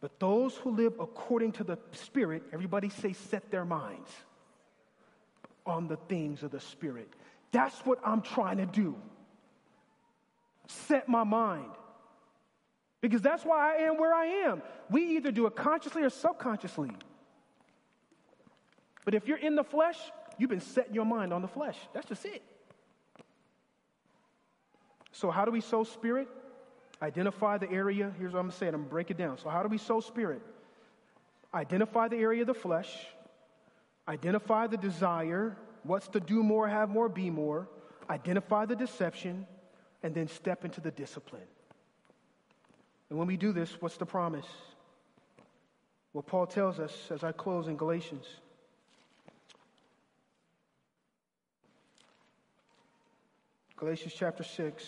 [0.00, 4.10] But those who live according to the Spirit, everybody say, set their minds
[5.66, 7.08] on the things of the Spirit.
[7.52, 8.96] That's what I'm trying to do.
[10.88, 11.70] Set my mind.
[13.00, 14.62] Because that's why I am where I am.
[14.90, 16.90] We either do it consciously or subconsciously.
[19.04, 19.98] But if you're in the flesh,
[20.38, 21.76] you've been setting your mind on the flesh.
[21.94, 22.42] That's just it.
[25.12, 26.28] So, how do we sow spirit?
[27.02, 28.12] Identify the area.
[28.18, 28.74] Here's what I'm saying.
[28.74, 29.38] I'm to break it down.
[29.38, 30.42] So, how do we sow spirit?
[31.52, 32.94] Identify the area of the flesh,
[34.06, 35.56] identify the desire.
[35.82, 37.66] What's to do more, have more, be more.
[38.10, 39.46] Identify the deception,
[40.02, 41.42] and then step into the discipline.
[43.08, 44.46] And when we do this, what's the promise?
[46.12, 48.26] Well, Paul tells us as I close in Galatians.
[53.76, 54.84] Galatians chapter 6.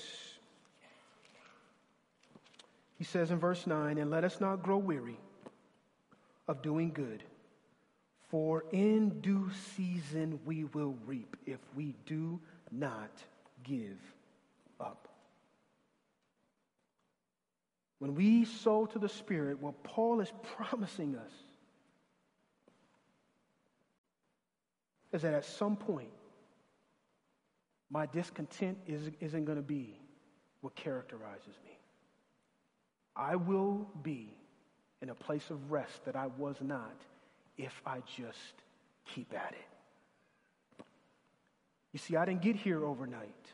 [2.98, 5.18] He says in verse 9, And let us not grow weary
[6.46, 7.22] of doing good,
[8.28, 12.38] for in due season we will reap if we do
[12.70, 13.10] not
[13.64, 13.98] give
[18.02, 21.30] When we sow to the Spirit, what Paul is promising us
[25.12, 26.10] is that at some point,
[27.92, 30.00] my discontent is, isn't going to be
[30.62, 31.78] what characterizes me.
[33.14, 34.34] I will be
[35.00, 36.96] in a place of rest that I was not
[37.56, 38.64] if I just
[39.14, 40.84] keep at it.
[41.92, 43.46] You see, I didn't get here overnight,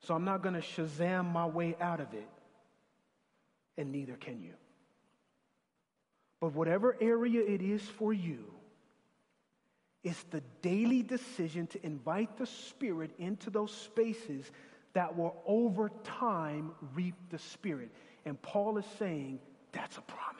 [0.00, 2.28] so I'm not going to Shazam my way out of it,
[3.78, 4.52] and neither can you.
[6.40, 8.44] But whatever area it is for you,
[10.04, 14.50] it's the daily decision to invite the Spirit into those spaces
[14.92, 17.90] that will over time reap the Spirit.
[18.24, 19.40] And Paul is saying
[19.72, 20.38] that's a promise.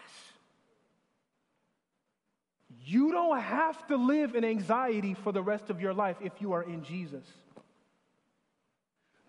[2.85, 6.53] You don't have to live in anxiety for the rest of your life if you
[6.53, 7.25] are in Jesus.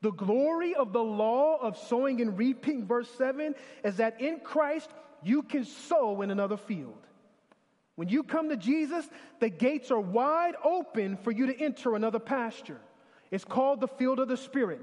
[0.02, 4.90] The glory of the law of sowing and reaping, verse 7, is that in Christ
[5.24, 6.98] you can sow in another field.
[7.96, 9.08] When you come to Jesus,
[9.42, 12.80] the gates are wide open for you to enter another pasture.
[13.30, 14.80] It's called the field of the Spirit.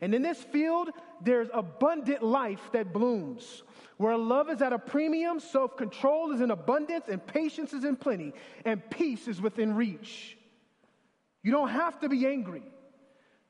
[0.00, 0.90] And in this field,
[1.22, 3.62] there's abundant life that blooms.
[3.98, 7.96] Where love is at a premium, self control is in abundance, and patience is in
[7.96, 8.32] plenty,
[8.64, 10.36] and peace is within reach.
[11.42, 12.64] You don't have to be angry.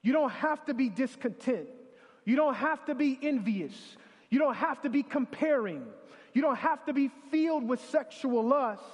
[0.07, 1.67] You don't have to be discontent.
[2.25, 3.75] You don't have to be envious.
[4.31, 5.85] You don't have to be comparing.
[6.33, 8.85] You don't have to be filled with sexual lust.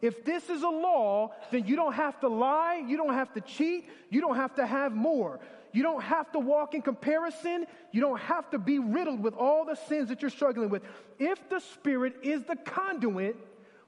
[0.00, 3.42] If this is a law, then you don't have to lie, you don't have to
[3.42, 5.38] cheat, you don't have to have more.
[5.74, 7.66] You don't have to walk in comparison.
[7.92, 10.82] You don't have to be riddled with all the sins that you're struggling with.
[11.18, 13.36] If the Spirit is the conduit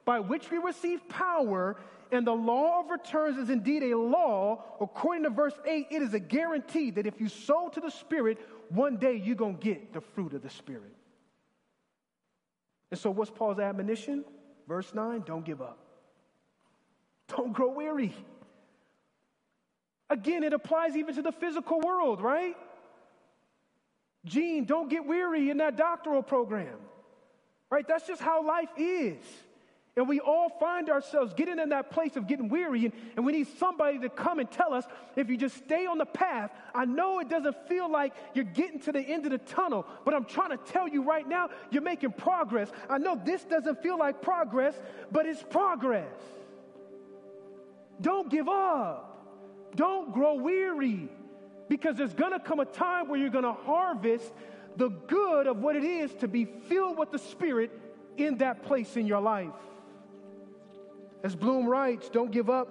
[0.05, 1.79] by which we receive power,
[2.13, 6.15] and the law of returns is indeed a law, according to verse 8, it is
[6.15, 8.39] a guarantee that if you sow to the Spirit,
[8.69, 10.95] one day you're going to get the fruit of the Spirit.
[12.91, 14.25] And so, what's Paul's admonition?
[14.69, 15.79] Verse 9 don't give up.
[17.29, 18.15] Don't grow weary.
[20.09, 22.57] Again, it applies even to the physical world, right?
[24.25, 26.79] Gene, don't get weary in that doctoral program,
[27.71, 27.87] right?
[27.87, 29.17] That's just how life is.
[29.97, 33.33] And we all find ourselves getting in that place of getting weary, and, and, we
[33.33, 34.85] need somebody to come and tell us
[35.17, 36.51] if you just stay on the path.
[36.75, 40.13] I know it doesn't feel like you're getting to the end of the tunnel, but
[40.13, 42.71] I'm trying to tell you right now, you're making progress.
[42.91, 44.75] I know this doesn't feel like progress,
[45.11, 46.13] but it's progress.
[47.99, 49.73] Don't give up.
[49.77, 51.09] Don't grow weary
[51.71, 54.31] because there's to come a time where you're to harvest
[54.77, 57.71] the good of what it is to be filled with the Spirit
[58.19, 59.53] in that place in your life.
[61.27, 62.69] As Bloom writes, don't give up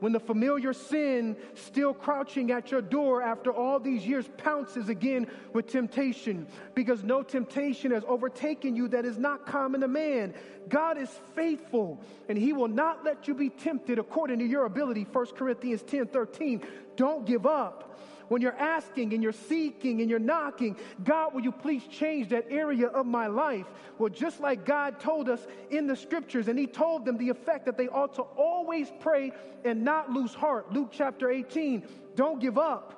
[0.00, 5.26] when the familiar sin, still crouching at your door after all these years, pounces again
[5.54, 10.34] with temptation, because no temptation has overtaken you that is not common to man.
[10.68, 15.06] God is faithful, and He will not let you be tempted according to your ability.
[15.10, 16.60] 1 Corinthians 10 13.
[16.94, 17.98] Don't give up
[18.28, 22.46] when you're asking and you're seeking and you're knocking, God, will you please change that
[22.50, 23.66] area of my life?
[23.98, 27.66] Well, just like God told us in the scriptures, and He told them the effect
[27.66, 29.32] that they ought to always pray
[29.64, 30.72] and not lose heart.
[30.72, 31.82] Luke chapter 18,
[32.14, 32.94] don't give up.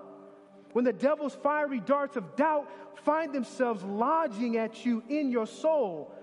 [0.73, 2.71] When the devil's fiery darts of doubt
[3.05, 6.15] find themselves lodging at you in your soul,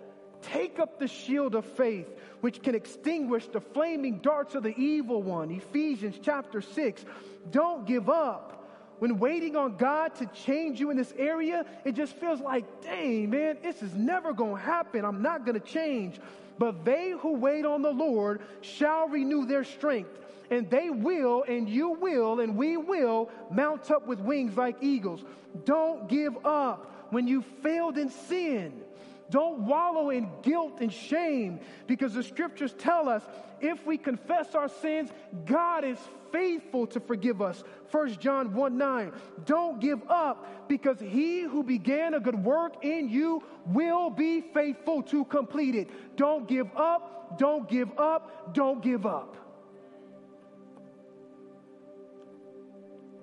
[0.42, 2.08] take up the shield of faith,
[2.42, 5.52] which can extinguish the flaming darts of the evil one.
[5.52, 7.04] Ephesians chapter 6.
[7.52, 8.57] Don't give up
[9.00, 13.30] when waiting on God to change you in this area, it just feels like, dang,
[13.30, 15.06] man, this is never going to happen.
[15.06, 16.20] I'm not going to change.
[16.58, 20.10] But they who wait on the Lord shall renew their strength,
[20.50, 25.24] and they will, and you will, and we will mount up with wings like eagles.
[25.66, 28.82] Don't give up when you failed in sin.
[29.30, 33.24] Don't wallow in guilt and shame because the scriptures tell us
[33.60, 35.10] if we confess our sins,
[35.46, 35.98] God is
[36.32, 37.64] faithful to forgive us.
[37.92, 39.12] 1 John 1 9.
[39.46, 45.04] Don't give up because he who began a good work in you will be faithful
[45.04, 46.16] to complete it.
[46.16, 49.36] Don't give up, don't give up, don't give up.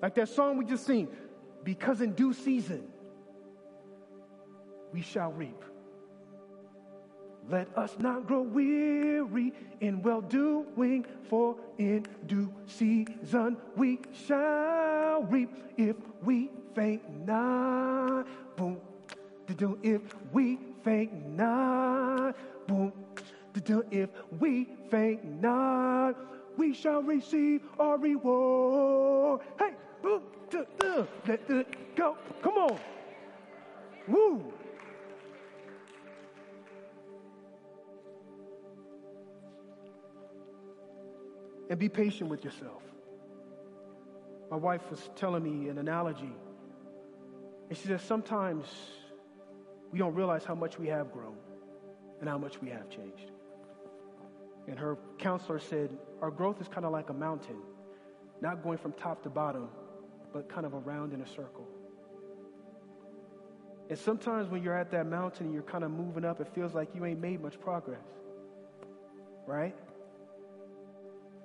[0.01, 1.07] Like that song we just sing,
[1.63, 2.87] because in due season
[4.93, 5.63] we shall reap
[7.47, 15.51] Let us not grow weary in well doing, for in due season we shall reap
[15.77, 18.25] if we faint not.
[18.55, 18.77] Boom.
[19.47, 20.01] To do if
[20.33, 22.35] we faint not.
[22.67, 22.91] Boom.
[23.53, 26.15] To do if we faint not,
[26.57, 29.41] we shall receive our reward.
[29.59, 29.71] Hey,
[30.01, 30.23] boom.
[31.27, 32.17] Let it go.
[32.41, 32.79] Come on.
[34.07, 34.53] Woo.
[41.69, 42.83] And be patient with yourself.
[44.49, 46.33] My wife was telling me an analogy,
[47.69, 48.65] and she says sometimes
[49.91, 51.37] we don't realize how much we have grown
[52.19, 53.31] and how much we have changed.
[54.67, 55.89] And her counselor said,
[56.21, 57.57] Our growth is kind of like a mountain,
[58.41, 59.69] not going from top to bottom,
[60.33, 61.67] but kind of around in a circle.
[63.89, 66.73] And sometimes when you're at that mountain and you're kind of moving up, it feels
[66.73, 68.01] like you ain't made much progress.
[69.45, 69.75] Right?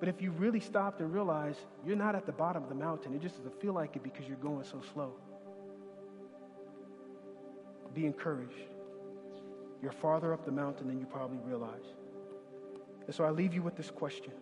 [0.00, 3.14] But if you really stopped and realized you're not at the bottom of the mountain,
[3.14, 5.12] it just doesn't feel like it because you're going so slow.
[7.94, 8.54] Be encouraged.
[9.82, 11.84] You're farther up the mountain than you probably realize.
[13.06, 14.32] And so I leave you with this question.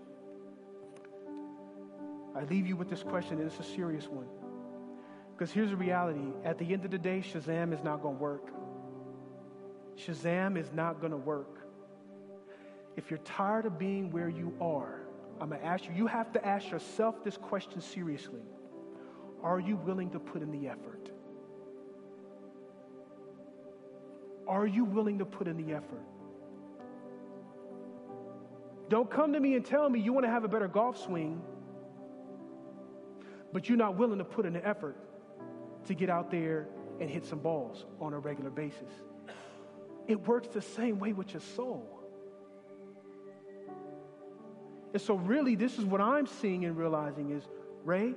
[2.37, 4.27] I leave you with this question, and it's a serious one.
[5.33, 8.23] Because here's the reality at the end of the day, Shazam is not going to
[8.23, 8.53] work.
[9.97, 11.67] Shazam is not going to work.
[12.97, 15.08] If you're tired of being where you are,
[15.41, 18.43] I'm going to ask you, you have to ask yourself this question seriously.
[19.43, 21.11] Are you willing to put in the effort?
[24.49, 26.03] Are you willing to put in the effort?
[28.89, 31.43] Don't come to me and tell me you want to have a better golf swing,
[33.53, 34.97] but you're not willing to put in the effort
[35.87, 36.69] to get out there
[36.99, 38.91] and hit some balls on a regular basis.
[40.07, 41.98] It works the same way with your soul.
[44.93, 47.43] And so, really, this is what I'm seeing and realizing is
[47.85, 48.15] Ray,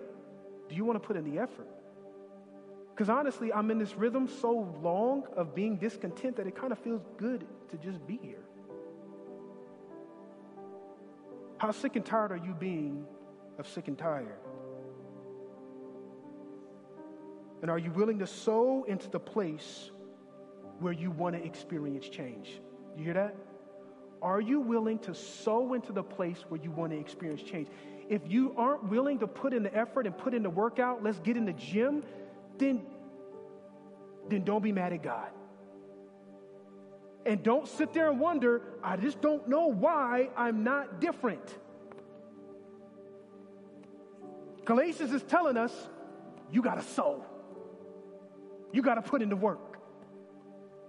[0.70, 1.68] do you want to put in the effort?
[2.94, 6.80] Because honestly, I'm in this rhythm so long of being discontent that it kind of
[6.80, 8.44] feels good to just be here.
[11.58, 13.06] How sick and tired are you being
[13.60, 14.40] of sick and tired?
[17.62, 19.92] And are you willing to sow into the place
[20.80, 22.60] where you want to experience change?
[22.98, 23.36] You hear that?
[24.22, 27.68] Are you willing to sow into the place where you want to experience change?
[28.08, 31.20] If you aren't willing to put in the effort and put in the workout, let's
[31.20, 32.04] get in the gym,
[32.58, 32.86] then,
[34.30, 35.30] then don't be mad at God.
[37.26, 41.44] And don't sit there and wonder, I just don't know why I'm not different.
[44.66, 45.74] Galatians is telling us
[46.52, 47.26] you got to sow,
[48.72, 49.71] you got to put in the work.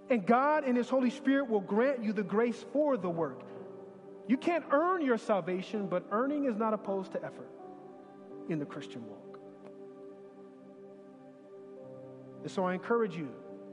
[0.09, 3.41] And God and His Holy Spirit will grant you the grace for the work.
[4.27, 7.49] You can't earn your salvation, but earning is not opposed to effort
[8.49, 9.39] in the Christian walk.
[12.41, 13.29] And so I encourage you,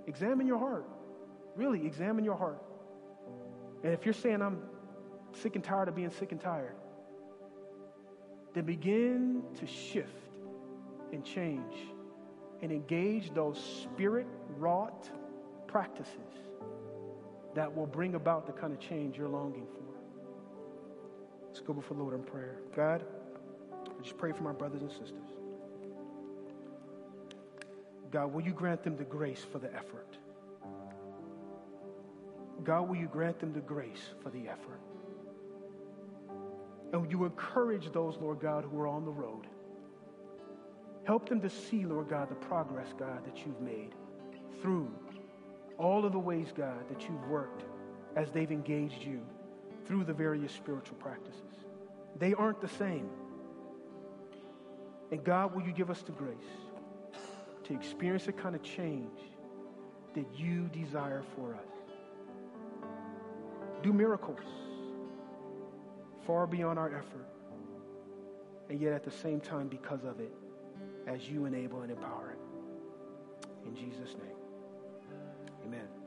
[0.06, 0.86] examine your heart.
[1.56, 2.62] Really, examine your heart.
[3.82, 4.62] And if you're saying, I'm
[5.32, 6.76] sick and tired of being sick and tired,
[8.54, 10.10] then begin to shift
[11.12, 11.74] and change
[12.62, 14.26] and engage those spirit
[14.56, 15.08] wrought
[15.70, 16.34] practices
[17.54, 19.80] that will bring about the kind of change you're longing for.
[21.46, 22.56] Let's go before the Lord in prayer.
[22.74, 23.04] God,
[23.72, 25.30] I just pray for my brothers and sisters.
[28.10, 30.16] God, will you grant them the grace for the effort?
[32.64, 34.80] God, will you grant them the grace for the effort?
[36.92, 39.46] And will you encourage those, Lord God, who are on the road?
[41.04, 43.94] Help them to see, Lord God, the progress, God, that you've made
[44.60, 44.90] through
[45.80, 47.64] all of the ways, God, that you've worked
[48.14, 49.20] as they've engaged you
[49.86, 51.40] through the various spiritual practices.
[52.18, 53.08] They aren't the same.
[55.10, 56.36] And God, will you give us the grace
[57.64, 59.18] to experience the kind of change
[60.14, 62.90] that you desire for us?
[63.82, 64.40] Do miracles
[66.26, 67.26] far beyond our effort,
[68.68, 70.32] and yet at the same time, because of it,
[71.06, 72.38] as you enable and empower it.
[73.66, 74.39] In Jesus' name.
[75.70, 75.99] Amen.